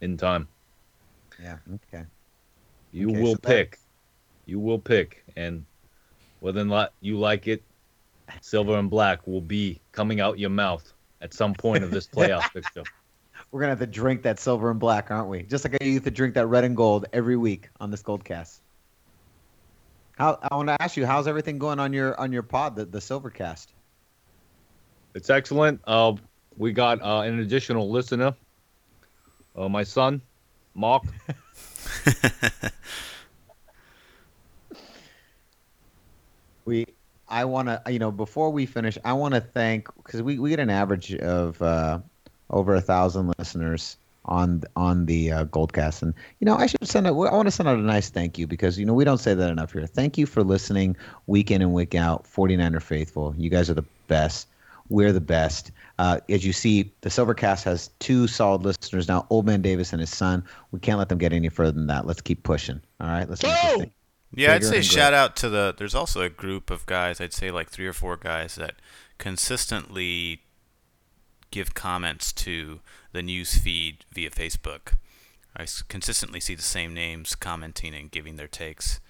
in 0.00 0.16
time. 0.16 0.48
Yeah. 1.42 1.58
Okay. 1.92 2.04
You 2.92 3.10
Okay, 3.10 3.20
will 3.22 3.32
so 3.32 3.38
that- 3.42 3.42
pick. 3.48 3.78
You 4.46 4.60
will 4.60 4.78
pick, 4.78 5.24
and 5.34 5.64
whether 6.38 6.60
or 6.60 6.64
not 6.64 6.92
you 7.00 7.18
like 7.18 7.48
it, 7.48 7.62
silver 8.40 8.78
and 8.78 8.88
black 8.88 9.26
will 9.26 9.40
be 9.40 9.80
coming 9.90 10.20
out 10.20 10.38
your 10.38 10.50
mouth 10.50 10.92
at 11.20 11.34
some 11.34 11.52
point 11.52 11.82
of 11.82 11.90
this 11.90 12.06
playoff 12.06 12.48
picture. 12.52 12.84
We're 13.50 13.60
gonna 13.60 13.70
have 13.70 13.80
to 13.80 13.86
drink 13.86 14.22
that 14.22 14.38
silver 14.38 14.70
and 14.70 14.78
black, 14.78 15.10
aren't 15.10 15.28
we? 15.28 15.42
Just 15.42 15.64
like 15.64 15.82
I 15.82 15.84
used 15.84 16.04
to 16.04 16.12
drink 16.12 16.34
that 16.34 16.46
red 16.46 16.62
and 16.62 16.76
gold 16.76 17.06
every 17.12 17.36
week 17.36 17.68
on 17.80 17.90
this 17.90 18.02
gold 18.02 18.24
cast. 18.24 18.60
How 20.16 20.38
I 20.48 20.54
want 20.54 20.68
to 20.68 20.80
ask 20.80 20.96
you, 20.96 21.04
how's 21.06 21.26
everything 21.26 21.58
going 21.58 21.78
on 21.80 21.92
your 21.92 22.18
on 22.18 22.32
your 22.32 22.42
pod, 22.44 22.76
the 22.76 22.84
the 22.84 23.00
silver 23.00 23.30
cast? 23.30 23.72
It's 25.14 25.28
excellent. 25.28 25.80
Uh, 25.84 26.14
we 26.56 26.72
got 26.72 27.02
uh, 27.02 27.20
an 27.20 27.40
additional 27.40 27.90
listener, 27.90 28.34
uh, 29.56 29.68
my 29.68 29.82
son, 29.82 30.20
Mark. 30.74 31.04
We, 36.66 36.84
I 37.28 37.44
want 37.44 37.68
to, 37.68 37.80
you 37.88 37.98
know, 37.98 38.10
before 38.10 38.50
we 38.50 38.66
finish, 38.66 38.98
I 39.04 39.12
want 39.14 39.34
to 39.34 39.40
thank 39.40 39.88
because 39.96 40.20
we, 40.20 40.38
we 40.38 40.50
get 40.50 40.58
an 40.60 40.68
average 40.68 41.14
of 41.14 41.62
uh, 41.62 42.00
over 42.50 42.74
a 42.74 42.80
thousand 42.80 43.32
listeners 43.38 43.96
on 44.24 44.64
on 44.74 45.06
the 45.06 45.30
uh, 45.30 45.44
Goldcast, 45.46 46.02
and 46.02 46.12
you 46.40 46.44
know, 46.44 46.56
I 46.56 46.66
should 46.66 46.86
send 46.86 47.06
out. 47.06 47.12
I 47.12 47.32
want 47.32 47.46
to 47.46 47.52
send 47.52 47.68
out 47.68 47.78
a 47.78 47.82
nice 47.82 48.10
thank 48.10 48.36
you 48.36 48.48
because 48.48 48.78
you 48.78 48.84
know 48.84 48.94
we 48.94 49.04
don't 49.04 49.18
say 49.18 49.32
that 49.32 49.50
enough 49.50 49.72
here. 49.72 49.86
Thank 49.86 50.18
you 50.18 50.26
for 50.26 50.42
listening 50.42 50.96
week 51.28 51.52
in 51.52 51.62
and 51.62 51.72
week 51.72 51.94
out. 51.94 52.24
49er 52.24 52.82
faithful, 52.82 53.32
you 53.38 53.48
guys 53.48 53.70
are 53.70 53.74
the 53.74 53.84
best. 54.08 54.48
We're 54.88 55.12
the 55.12 55.20
best. 55.20 55.72
Uh, 55.98 56.20
as 56.28 56.44
you 56.44 56.52
see, 56.52 56.92
the 57.00 57.08
Silvercast 57.08 57.64
has 57.64 57.88
two 57.98 58.26
solid 58.26 58.62
listeners 58.62 59.08
now. 59.08 59.26
Old 59.30 59.46
Man 59.46 59.62
Davis 59.62 59.92
and 59.92 60.00
his 60.00 60.14
son. 60.14 60.44
We 60.70 60.80
can't 60.80 60.98
let 60.98 61.08
them 61.08 61.18
get 61.18 61.32
any 61.32 61.48
further 61.48 61.72
than 61.72 61.86
that. 61.86 62.06
Let's 62.06 62.20
keep 62.20 62.42
pushing. 62.42 62.80
All 63.00 63.08
right. 63.08 63.28
Let's 63.28 63.42
make 63.42 63.52
Go! 63.62 63.86
Yeah, 64.34 64.54
I'd 64.54 64.64
say 64.64 64.76
and 64.76 64.84
shout 64.84 65.14
out 65.14 65.36
to 65.36 65.48
the. 65.48 65.74
There's 65.76 65.94
also 65.94 66.20
a 66.20 66.28
group 66.28 66.70
of 66.70 66.84
guys. 66.86 67.20
I'd 67.20 67.32
say 67.32 67.50
like 67.50 67.70
three 67.70 67.86
or 67.86 67.92
four 67.92 68.16
guys 68.16 68.56
that 68.56 68.74
consistently 69.18 70.42
give 71.50 71.74
comments 71.74 72.32
to 72.32 72.80
the 73.12 73.22
news 73.22 73.56
feed 73.56 74.04
via 74.12 74.30
Facebook. 74.30 74.94
I 75.56 75.66
consistently 75.88 76.40
see 76.40 76.54
the 76.54 76.62
same 76.62 76.92
names 76.92 77.34
commenting 77.34 77.94
and 77.94 78.10
giving 78.10 78.36
their 78.36 78.48
takes 78.48 79.00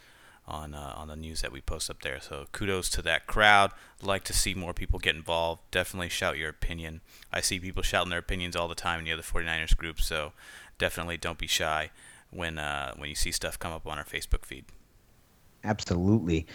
on 0.49 0.75
uh, 0.75 0.95
on 0.97 1.09
the 1.09 1.17
news 1.17 1.41
that 1.43 1.53
we 1.53 1.61
post 1.61 1.91
up 1.91 2.03
there. 2.03 2.21
So 2.21 2.47
kudos 2.53 2.89
to 2.91 3.03
that 3.03 3.27
crowd. 3.27 3.73
Like 4.03 4.25
to 4.25 4.33
see 4.33 4.55
more 4.55 4.73
people 4.73 4.99
get 4.99 5.17
involved. 5.17 5.63
Definitely 5.71 6.09
shout 6.09 6.39
your 6.39 6.51
opinion. 6.51 7.01
I 7.33 7.41
see 7.41 7.59
people 7.59 7.83
shouting 7.83 8.11
their 8.11 8.19
opinions 8.19 8.55
all 8.55 8.69
the 8.69 8.75
time 8.75 9.01
in 9.01 9.05
the 9.05 9.13
other 9.13 9.23
49ers 9.23 9.77
group. 9.77 10.01
So 10.01 10.33
definitely 10.79 11.17
don't 11.17 11.39
be 11.39 11.47
shy 11.47 11.91
when 12.31 12.59
uh, 12.59 12.95
when 12.97 13.09
you 13.09 13.15
see 13.15 13.33
stuff 13.33 13.59
come 13.59 13.73
up 13.73 13.87
on 13.87 13.99
our 13.99 14.05
Facebook 14.05 14.45
feed. 14.45 14.65
Absolutely. 15.65 16.47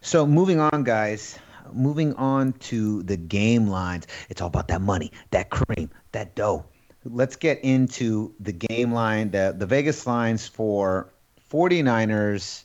So 0.00 0.26
moving 0.26 0.58
on, 0.58 0.84
guys. 0.84 1.38
Moving 1.72 2.14
on 2.14 2.52
to 2.54 3.02
the 3.04 3.16
game 3.16 3.68
lines. 3.68 4.06
It's 4.28 4.40
all 4.42 4.48
about 4.48 4.68
that 4.68 4.82
money, 4.82 5.12
that 5.30 5.50
cream, 5.50 5.90
that 6.12 6.34
dough. 6.34 6.64
Let's 7.04 7.36
get 7.36 7.62
into 7.64 8.34
the 8.40 8.52
game 8.52 8.92
line, 8.92 9.30
the, 9.30 9.54
the 9.56 9.66
Vegas 9.66 10.06
lines 10.06 10.46
for 10.46 11.12
49ers, 11.50 12.63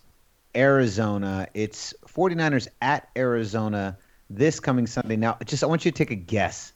Arizona. 0.56 1.48
It's 1.54 1.94
49ers 2.08 2.68
at 2.82 3.10
Arizona 3.18 3.98
this 4.30 4.60
coming 4.60 4.88
Sunday. 4.88 5.16
Now, 5.16 5.38
just 5.46 5.64
I 5.64 5.68
want 5.68 5.86
you 5.86 5.92
to 5.92 5.98
take 5.98 6.12
a 6.12 6.16
guess. 6.16 6.74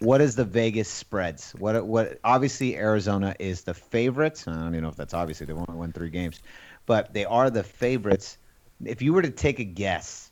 What 0.00 0.20
is 0.20 0.36
the 0.36 0.44
Vegas 0.44 0.88
spreads? 0.88 1.52
What 1.52 1.86
what 1.86 2.18
obviously 2.24 2.76
Arizona 2.76 3.34
is 3.38 3.62
the 3.62 3.74
favorites. 3.74 4.46
I 4.46 4.52
don't 4.52 4.68
even 4.68 4.82
know 4.82 4.88
if 4.88 4.96
that's 4.96 5.14
obviously 5.14 5.46
they 5.46 5.52
only 5.52 5.66
won 5.74 5.92
three 5.92 6.10
games, 6.10 6.40
but 6.86 7.14
they 7.14 7.24
are 7.24 7.48
the 7.48 7.62
favorites. 7.62 8.36
If 8.84 9.02
you 9.02 9.12
were 9.12 9.22
to 9.22 9.30
take 9.30 9.60
a 9.60 9.64
guess, 9.64 10.30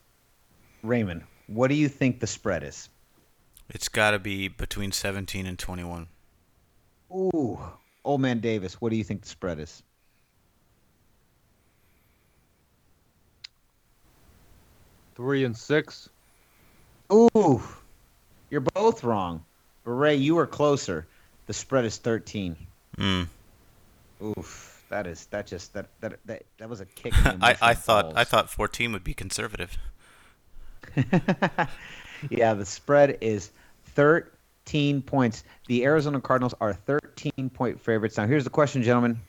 Raymond, 0.83 1.23
what 1.47 1.69
do 1.69 1.75
you 1.75 1.89
think 1.89 2.21
the 2.21 2.27
spread 2.27 2.65
is? 2.65 2.89
It's 3.69 3.89
got 3.89 4.11
to 4.11 4.19
be 4.19 4.49
between 4.49 4.93
17 4.93 5.47
and 5.47 5.59
21. 5.59 6.09
Ooh, 7.13 7.59
old 8.05 8.21
man 8.21 8.41
Davis, 8.41 8.81
what 8.81 8.91
do 8.91 8.97
you 8.97 9.05
think 9.05 9.23
the 9.23 9.29
spread 9.29 9.59
is? 9.59 9.83
Three 15.15 15.45
and 15.45 15.57
six. 15.57 16.09
Ooh, 17.13 17.63
you're 18.51 18.61
both 18.61 19.05
wrong. 19.05 19.45
But 19.85 19.93
Ray, 19.93 20.17
you 20.17 20.35
were 20.35 20.47
closer. 20.47 21.07
The 21.47 21.53
spread 21.53 21.85
is 21.85 21.99
13. 21.99 22.57
Mm. 22.97 23.27
Oof, 24.23 24.85
that 24.89 25.07
is 25.07 25.27
that 25.27 25.47
just 25.47 25.75
that 25.75 25.87
that 26.01 26.19
that, 26.27 26.43
that 26.59 26.69
was 26.69 26.81
a 26.81 26.87
kick. 26.87 27.13
I, 27.25 27.33
I 27.61 27.73
emotional 27.73 27.75
thought 27.75 28.13
I 28.17 28.25
thought 28.25 28.51
14 28.51 28.93
would 28.93 29.05
be 29.05 29.15
conservative. 29.15 29.77
yeah, 32.31 32.55
the 32.55 32.65
spread 32.65 33.19
is 33.21 33.51
13 33.87 35.03
points. 35.03 35.45
The 35.67 35.85
Arizona 35.85 36.21
Cardinals 36.21 36.55
are 36.61 36.73
13 36.73 37.51
point 37.51 37.81
favorites. 37.81 38.17
Now, 38.17 38.27
here's 38.27 38.45
the 38.45 38.51
question, 38.51 38.83
gentlemen. 38.83 39.21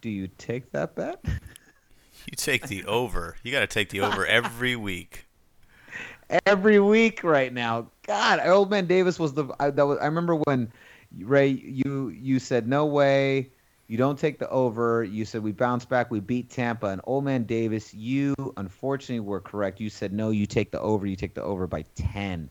Do 0.00 0.10
you 0.10 0.28
take 0.38 0.70
that 0.72 0.94
bet? 0.94 1.22
You 2.26 2.36
take 2.36 2.66
the 2.68 2.84
over. 2.84 3.36
You 3.42 3.52
got 3.52 3.60
to 3.60 3.66
take 3.66 3.90
the 3.90 4.00
over 4.00 4.26
every 4.26 4.76
week. 4.76 5.26
Every 6.46 6.78
week 6.78 7.24
right 7.24 7.52
now. 7.52 7.88
God, 8.06 8.40
old 8.44 8.70
man 8.70 8.86
Davis 8.86 9.18
was 9.18 9.34
the 9.34 9.46
I, 9.58 9.70
that 9.70 9.84
was 9.84 9.98
I 9.98 10.06
remember 10.06 10.36
when 10.36 10.70
Ray 11.18 11.48
you 11.48 12.10
you 12.10 12.38
said 12.38 12.68
no 12.68 12.86
way. 12.86 13.50
You 13.88 13.96
don't 13.96 14.16
take 14.16 14.38
the 14.38 14.48
over. 14.50 15.02
You 15.02 15.24
said 15.24 15.42
we 15.42 15.50
bounce 15.50 15.84
back. 15.84 16.12
We 16.12 16.20
beat 16.20 16.48
Tampa. 16.48 16.86
And 16.86 17.00
old 17.04 17.24
man 17.24 17.42
Davis, 17.42 17.92
you 17.92 18.36
unfortunately 18.56 19.18
were 19.18 19.40
correct. 19.40 19.80
You 19.80 19.90
said 19.90 20.12
no. 20.12 20.30
You 20.30 20.46
take 20.46 20.70
the 20.70 20.80
over. 20.80 21.06
You 21.06 21.16
take 21.16 21.34
the 21.34 21.42
over 21.42 21.66
by 21.66 21.84
ten. 21.96 22.48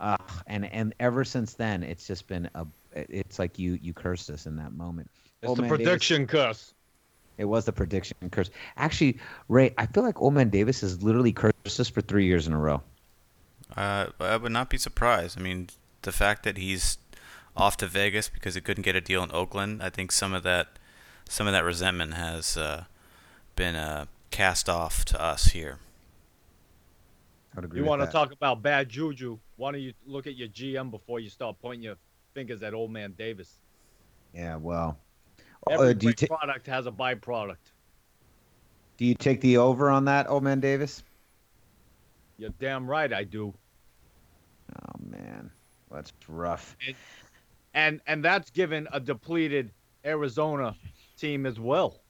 Uh, 0.00 0.16
and 0.46 0.66
and 0.66 0.94
ever 1.00 1.24
since 1.24 1.54
then, 1.54 1.82
it's 1.82 2.06
just 2.06 2.26
been 2.26 2.50
a. 2.54 2.66
It's 2.92 3.38
like 3.38 3.58
you 3.58 3.78
you 3.80 3.94
cursed 3.94 4.28
us 4.28 4.44
in 4.44 4.56
that 4.56 4.72
moment. 4.74 5.10
It's 5.40 5.48
Old 5.48 5.58
the 5.58 5.62
man 5.62 5.70
Davis- 5.70 5.84
prediction 5.86 6.26
curse. 6.26 6.74
It 7.38 7.44
was 7.44 7.64
the 7.64 7.72
prediction 7.72 8.16
curse. 8.30 8.50
Actually, 8.76 9.18
Ray, 9.48 9.72
I 9.78 9.86
feel 9.86 10.02
like 10.02 10.20
Old 10.20 10.34
Man 10.34 10.50
Davis 10.50 10.80
has 10.82 11.02
literally 11.02 11.32
cursed 11.32 11.80
us 11.80 11.88
for 11.88 12.00
three 12.00 12.26
years 12.26 12.46
in 12.46 12.52
a 12.52 12.58
row. 12.58 12.82
Uh, 13.76 14.06
I 14.20 14.36
would 14.36 14.52
not 14.52 14.68
be 14.68 14.76
surprised. 14.76 15.38
I 15.38 15.42
mean, 15.42 15.68
the 16.02 16.12
fact 16.12 16.42
that 16.42 16.58
he's 16.58 16.98
off 17.56 17.76
to 17.78 17.86
Vegas 17.86 18.28
because 18.28 18.54
he 18.54 18.60
couldn't 18.60 18.82
get 18.82 18.96
a 18.96 19.00
deal 19.00 19.22
in 19.22 19.30
Oakland, 19.32 19.82
I 19.82 19.90
think 19.90 20.10
some 20.10 20.34
of 20.34 20.42
that, 20.42 20.78
some 21.28 21.46
of 21.46 21.52
that 21.52 21.64
resentment 21.64 22.14
has 22.14 22.56
uh, 22.56 22.84
been 23.56 23.76
uh, 23.76 24.06
cast 24.30 24.68
off 24.68 25.04
to 25.06 25.22
us 25.22 25.46
here. 25.46 25.78
I 27.52 27.56
would 27.56 27.64
agree 27.66 27.80
You 27.80 27.86
want 27.86 28.02
to 28.02 28.08
talk 28.08 28.32
about 28.32 28.62
bad 28.62 28.88
juju? 28.88 29.38
Why 29.56 29.72
don't 29.72 29.80
you 29.80 29.92
look 30.06 30.26
at 30.26 30.36
your 30.36 30.48
GM 30.48 30.90
before 30.90 31.20
you 31.20 31.30
start 31.30 31.56
pointing 31.60 31.82
your 31.82 31.96
fingers 32.34 32.62
at 32.62 32.74
old 32.74 32.90
man 32.90 33.14
Davis? 33.16 33.60
Yeah, 34.34 34.56
well. 34.56 34.98
Every 35.70 35.88
Uh, 35.90 35.92
do 35.92 36.06
you 36.08 36.12
ta- 36.12 36.26
product 36.26 36.66
has 36.66 36.86
a 36.86 36.90
byproduct. 36.92 37.56
do 38.96 39.04
you 39.04 39.14
take 39.14 39.40
the 39.40 39.56
over 39.58 39.90
on 39.90 40.04
that, 40.06 40.28
Old 40.28 40.42
Man 40.42 40.60
Davis? 40.60 41.02
You're 42.36 42.50
damn 42.58 42.88
right 42.88 43.12
I 43.12 43.24
do. 43.24 43.52
Oh 44.74 44.92
man, 45.10 45.50
that's 45.90 46.12
rough. 46.28 46.76
And 47.74 48.00
and 48.06 48.24
that's 48.24 48.50
given 48.50 48.88
a 48.92 49.00
depleted 49.00 49.70
Arizona 50.04 50.76
team 51.16 51.46
as 51.46 51.58
well. 51.58 52.00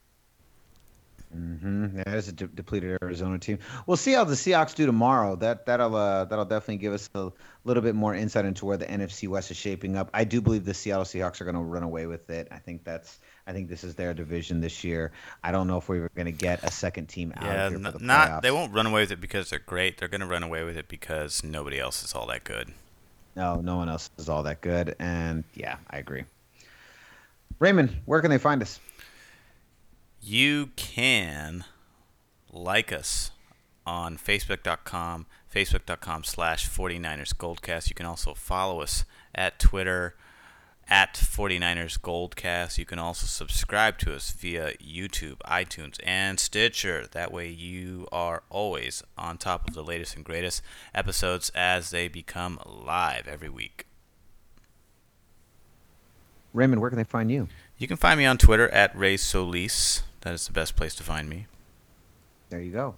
Mm-hmm. 1.36 1.96
That 1.98 2.14
is 2.14 2.28
a 2.28 2.32
de- 2.32 2.46
depleted 2.48 2.98
Arizona 3.02 3.38
team. 3.38 3.58
We'll 3.86 3.98
see 3.98 4.12
how 4.12 4.24
the 4.24 4.34
Seahawks 4.34 4.74
do 4.74 4.86
tomorrow. 4.86 5.36
That 5.36 5.66
that'll 5.66 5.94
uh, 5.94 6.24
that'll 6.24 6.46
definitely 6.46 6.78
give 6.78 6.94
us 6.94 7.10
a 7.14 7.30
little 7.64 7.82
bit 7.82 7.94
more 7.94 8.14
insight 8.14 8.46
into 8.46 8.64
where 8.64 8.78
the 8.78 8.86
NFC 8.86 9.28
West 9.28 9.50
is 9.50 9.56
shaping 9.58 9.96
up. 9.96 10.08
I 10.14 10.24
do 10.24 10.40
believe 10.40 10.64
the 10.64 10.72
Seattle 10.72 11.04
Seahawks 11.04 11.40
are 11.40 11.44
going 11.44 11.54
to 11.56 11.60
run 11.60 11.82
away 11.82 12.06
with 12.06 12.30
it. 12.30 12.48
I 12.50 12.58
think 12.58 12.82
that's 12.82 13.18
I 13.46 13.52
think 13.52 13.68
this 13.68 13.84
is 13.84 13.94
their 13.94 14.14
division 14.14 14.60
this 14.62 14.84
year. 14.84 15.12
I 15.44 15.52
don't 15.52 15.66
know 15.66 15.76
if 15.76 15.88
we 15.88 16.00
were 16.00 16.10
going 16.14 16.26
to 16.26 16.32
get 16.32 16.64
a 16.64 16.70
second 16.70 17.06
team 17.08 17.34
out 17.36 17.44
Yeah, 17.44 17.68
here 17.68 17.76
n- 17.78 17.84
for 17.84 17.98
the 17.98 18.04
not 18.04 18.42
they 18.42 18.50
won't 18.50 18.72
run 18.72 18.86
away 18.86 19.02
with 19.02 19.12
it 19.12 19.20
because 19.20 19.50
they're 19.50 19.58
great. 19.58 19.98
They're 19.98 20.08
going 20.08 20.22
to 20.22 20.26
run 20.26 20.42
away 20.42 20.64
with 20.64 20.78
it 20.78 20.88
because 20.88 21.44
nobody 21.44 21.78
else 21.78 22.02
is 22.02 22.14
all 22.14 22.26
that 22.28 22.44
good. 22.44 22.72
No, 23.36 23.56
no 23.56 23.76
one 23.76 23.90
else 23.90 24.08
is 24.16 24.30
all 24.30 24.44
that 24.44 24.62
good. 24.62 24.96
And 24.98 25.44
yeah, 25.54 25.76
I 25.90 25.98
agree. 25.98 26.24
Raymond, 27.58 27.94
where 28.04 28.20
can 28.20 28.30
they 28.30 28.38
find 28.38 28.62
us? 28.62 28.80
You 30.20 30.70
can 30.76 31.64
like 32.52 32.92
us 32.92 33.30
on 33.86 34.18
facebook.com, 34.18 35.26
facebook.com 35.52 36.24
slash 36.24 36.68
49ers 36.68 37.34
Goldcast. 37.34 37.88
You 37.88 37.94
can 37.94 38.06
also 38.06 38.34
follow 38.34 38.80
us 38.80 39.04
at 39.34 39.58
Twitter 39.58 40.14
at 40.88 41.14
49ers 41.14 41.98
Goldcast. 41.98 42.78
You 42.78 42.84
can 42.84 42.98
also 42.98 43.26
subscribe 43.26 43.98
to 43.98 44.14
us 44.14 44.30
via 44.30 44.72
YouTube, 44.74 45.38
iTunes, 45.46 45.98
and 46.04 46.40
Stitcher. 46.40 47.06
That 47.10 47.32
way 47.32 47.48
you 47.48 48.08
are 48.10 48.42
always 48.50 49.02
on 49.16 49.38
top 49.38 49.68
of 49.68 49.74
the 49.74 49.84
latest 49.84 50.16
and 50.16 50.24
greatest 50.24 50.62
episodes 50.94 51.50
as 51.54 51.90
they 51.90 52.08
become 52.08 52.58
live 52.66 53.28
every 53.28 53.50
week. 53.50 53.86
Raymond, 56.54 56.80
where 56.80 56.90
can 56.90 56.96
they 56.96 57.04
find 57.04 57.30
you? 57.30 57.48
You 57.78 57.86
can 57.86 57.96
find 57.96 58.18
me 58.18 58.26
on 58.26 58.38
Twitter 58.38 58.68
at 58.70 58.96
Ray 58.98 59.16
Solis. 59.16 60.02
That 60.22 60.34
is 60.34 60.48
the 60.48 60.52
best 60.52 60.74
place 60.74 60.96
to 60.96 61.04
find 61.04 61.28
me. 61.28 61.46
There 62.50 62.60
you 62.60 62.72
go. 62.72 62.96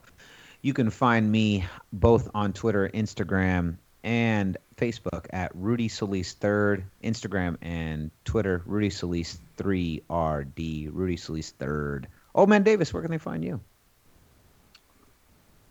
You 0.63 0.73
can 0.73 0.89
find 0.89 1.31
me 1.31 1.67
both 1.93 2.31
on 2.35 2.55
Twitter, 2.55 2.89
Instagram, 2.95 3.77
and 4.05 4.57
Facebook 4.79 5.27
at 5.31 5.55
Rudy 5.55 5.87
Solis 5.87 6.33
Third. 6.33 6.83
Instagram 7.05 7.59
and 7.61 8.11
Twitter, 8.25 8.63
Rudy 8.65 8.89
Solis 8.89 9.39
Three 9.59 10.03
RD. 10.09 10.89
Rudy 10.91 11.17
Solis 11.19 11.51
Third. 11.51 12.09
Oh 12.35 12.47
man, 12.47 12.63
Davis, 12.63 12.95
where 12.95 13.03
can 13.03 13.11
they 13.11 13.19
find 13.19 13.45
you? 13.45 13.61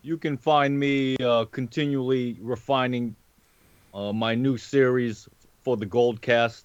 You 0.03 0.17
can 0.17 0.37
find 0.37 0.79
me 0.79 1.17
uh, 1.17 1.45
continually 1.45 2.37
refining 2.39 3.15
uh, 3.91 4.13
my 4.13 4.35
new 4.35 4.55
series 4.55 5.27
for 5.63 5.77
the 5.77 5.87
Goldcast, 5.87 6.63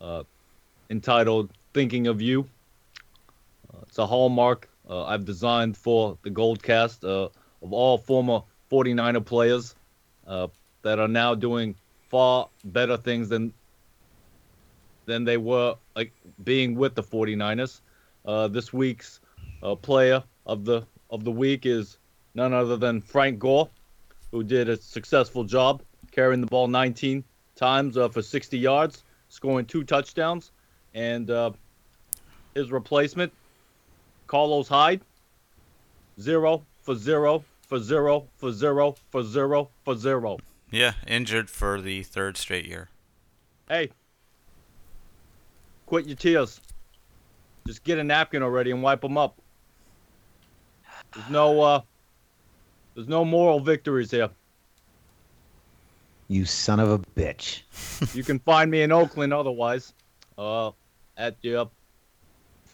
uh, 0.00 0.22
entitled 0.88 1.50
"Thinking 1.76 2.06
of 2.06 2.22
You." 2.22 2.48
Uh, 3.68 3.80
it's 3.82 3.98
a 3.98 4.06
hallmark 4.06 4.66
uh, 4.88 5.04
I've 5.04 5.26
designed 5.26 5.76
for 5.76 6.16
the 6.22 6.30
Goldcast 6.30 7.04
uh, 7.04 7.28
of 7.60 7.72
all 7.74 7.98
former 7.98 8.40
49er 8.72 9.22
players 9.22 9.74
uh, 10.26 10.46
that 10.80 10.98
are 10.98 11.06
now 11.06 11.34
doing 11.34 11.74
far 12.08 12.48
better 12.64 12.96
things 12.96 13.28
than 13.28 13.52
than 15.04 15.24
they 15.24 15.36
were 15.36 15.76
like 15.94 16.12
being 16.44 16.76
with 16.76 16.94
the 16.94 17.02
49ers. 17.02 17.82
Uh, 18.24 18.48
this 18.48 18.72
week's 18.72 19.20
player 19.82 20.24
of 20.46 20.64
the 20.64 20.86
of 21.10 21.24
the 21.24 21.30
week 21.30 21.66
is 21.66 21.98
none 22.34 22.54
other 22.54 22.78
than 22.78 23.02
Frank 23.02 23.38
Gore, 23.38 23.68
who 24.30 24.42
did 24.42 24.70
a 24.70 24.78
successful 24.78 25.44
job 25.44 25.82
carrying 26.10 26.40
the 26.40 26.46
ball 26.46 26.68
19 26.68 27.22
times 27.54 27.98
uh, 27.98 28.08
for 28.08 28.22
60 28.22 28.58
yards, 28.58 29.04
scoring 29.28 29.66
two 29.66 29.84
touchdowns, 29.84 30.52
and 30.94 31.30
uh, 31.30 31.50
his 32.56 32.72
replacement, 32.72 33.32
Carlos 34.26 34.66
Hyde, 34.66 35.02
zero 36.18 36.64
for 36.82 36.96
zero 36.96 37.44
for 37.68 37.78
zero 37.78 38.26
for 38.36 38.50
zero 38.50 38.96
for 39.10 39.22
zero 39.22 39.68
for 39.84 39.94
zero. 39.94 40.38
Yeah, 40.70 40.92
injured 41.06 41.50
for 41.50 41.80
the 41.80 42.02
third 42.02 42.36
straight 42.36 42.64
year. 42.64 42.88
Hey, 43.68 43.90
quit 45.84 46.06
your 46.06 46.16
tears. 46.16 46.60
Just 47.66 47.84
get 47.84 47.98
a 47.98 48.04
napkin 48.04 48.42
already 48.42 48.70
and 48.70 48.82
wipe 48.82 49.02
them 49.02 49.18
up. 49.18 49.38
There's 51.14 51.28
no 51.28 51.60
uh, 51.60 51.80
there's 52.94 53.08
no 53.08 53.24
moral 53.24 53.60
victories 53.60 54.10
here. 54.10 54.30
You 56.28 56.46
son 56.46 56.80
of 56.80 56.90
a 56.90 56.98
bitch. 56.98 57.62
You 58.14 58.24
can 58.24 58.38
find 58.40 58.70
me 58.70 58.82
in 58.82 58.92
Oakland 58.92 59.32
otherwise, 59.32 59.92
uh, 60.38 60.70
at 61.16 61.36
your 61.42 61.70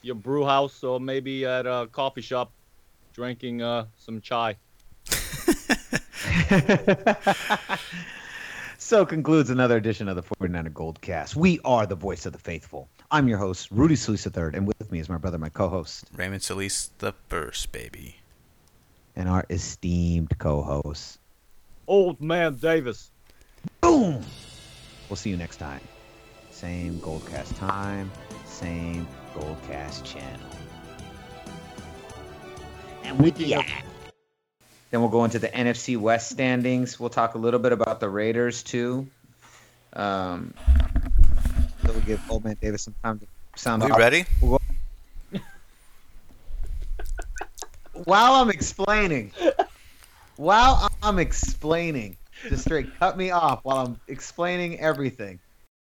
your 0.03 0.15
brew 0.17 0.45
house 0.45 0.83
or 0.85 1.01
maybe 1.01 1.47
at 1.47 1.67
a 1.67 1.89
coffee 1.93 2.21
shop, 2.21 2.51
drinking 3.15 3.63
uh 3.63 3.87
some 3.97 4.21
chai. 4.21 4.57
so 8.79 9.07
concludes 9.07 9.51
another 9.51 9.77
edition 9.77 10.09
of 10.09 10.17
the 10.17 10.23
49er 10.23 10.73
Gold 10.73 11.01
Cast. 11.01 11.37
We 11.37 11.61
are 11.65 11.87
the 11.87 11.95
voice 11.95 12.27
of 12.27 12.33
the 12.33 12.39
faithful. 12.39 12.89
I'm 13.11 13.29
your 13.29 13.39
host, 13.39 13.69
Rudy 13.71 13.97
Solis 13.97 14.27
III, 14.27 14.51
and 14.55 14.67
with 14.67 14.91
me 14.91 14.99
is 14.99 15.09
my 15.09 15.19
brother, 15.19 15.39
my 15.39 15.49
co-host, 15.49 16.05
Raymond 16.17 16.43
Solis 16.43 16.91
the 16.99 17.13
first 17.29 17.73
baby. 17.73 18.17
and 19.17 19.29
our 19.29 19.45
esteemed 19.51 20.37
co-host. 20.39 21.19
Old 21.87 22.21
man 22.21 22.55
Davis. 22.55 23.11
Boom! 23.81 24.23
We'll 25.09 25.17
see 25.17 25.31
you 25.31 25.37
next 25.37 25.57
time. 25.57 25.81
Same 26.51 26.99
Goldcast 27.01 27.57
time, 27.59 28.11
same 28.47 29.07
Goldcast 29.35 30.05
channel. 30.05 30.47
And 33.05 33.19
with 33.21 33.37
that, 33.39 33.83
then 34.91 35.01
we'll 35.01 35.11
go 35.11 35.25
into 35.25 35.39
the 35.39 35.49
NFC 35.49 35.97
West 35.97 36.31
standings. 36.31 37.01
We'll 37.01 37.11
talk 37.11 37.35
a 37.35 37.39
little 37.39 37.61
bit 37.61 37.73
about 37.73 38.01
the 38.01 38.09
Raiders 38.09 38.63
too. 38.63 39.07
Um, 39.95 40.55
so 41.85 41.93
we'll 41.93 42.01
give 42.03 42.21
Old 42.31 42.45
Man 42.45 42.57
Davis 42.61 42.83
some 42.83 42.95
time 43.03 43.19
to 43.19 43.27
sound 43.57 43.83
We 43.83 43.91
off. 43.91 43.99
ready? 43.99 44.25
While 48.05 48.35
I'm 48.35 48.51
explaining, 48.51 49.33
while 50.37 50.91
I'm 51.03 51.19
explaining, 51.19 52.17
just 52.49 52.65
straight 52.65 52.99
cut 52.99 53.17
me 53.17 53.31
off 53.31 53.61
while 53.63 53.87
I'm 53.87 54.01
explaining 54.09 54.81
everything. 54.81 55.39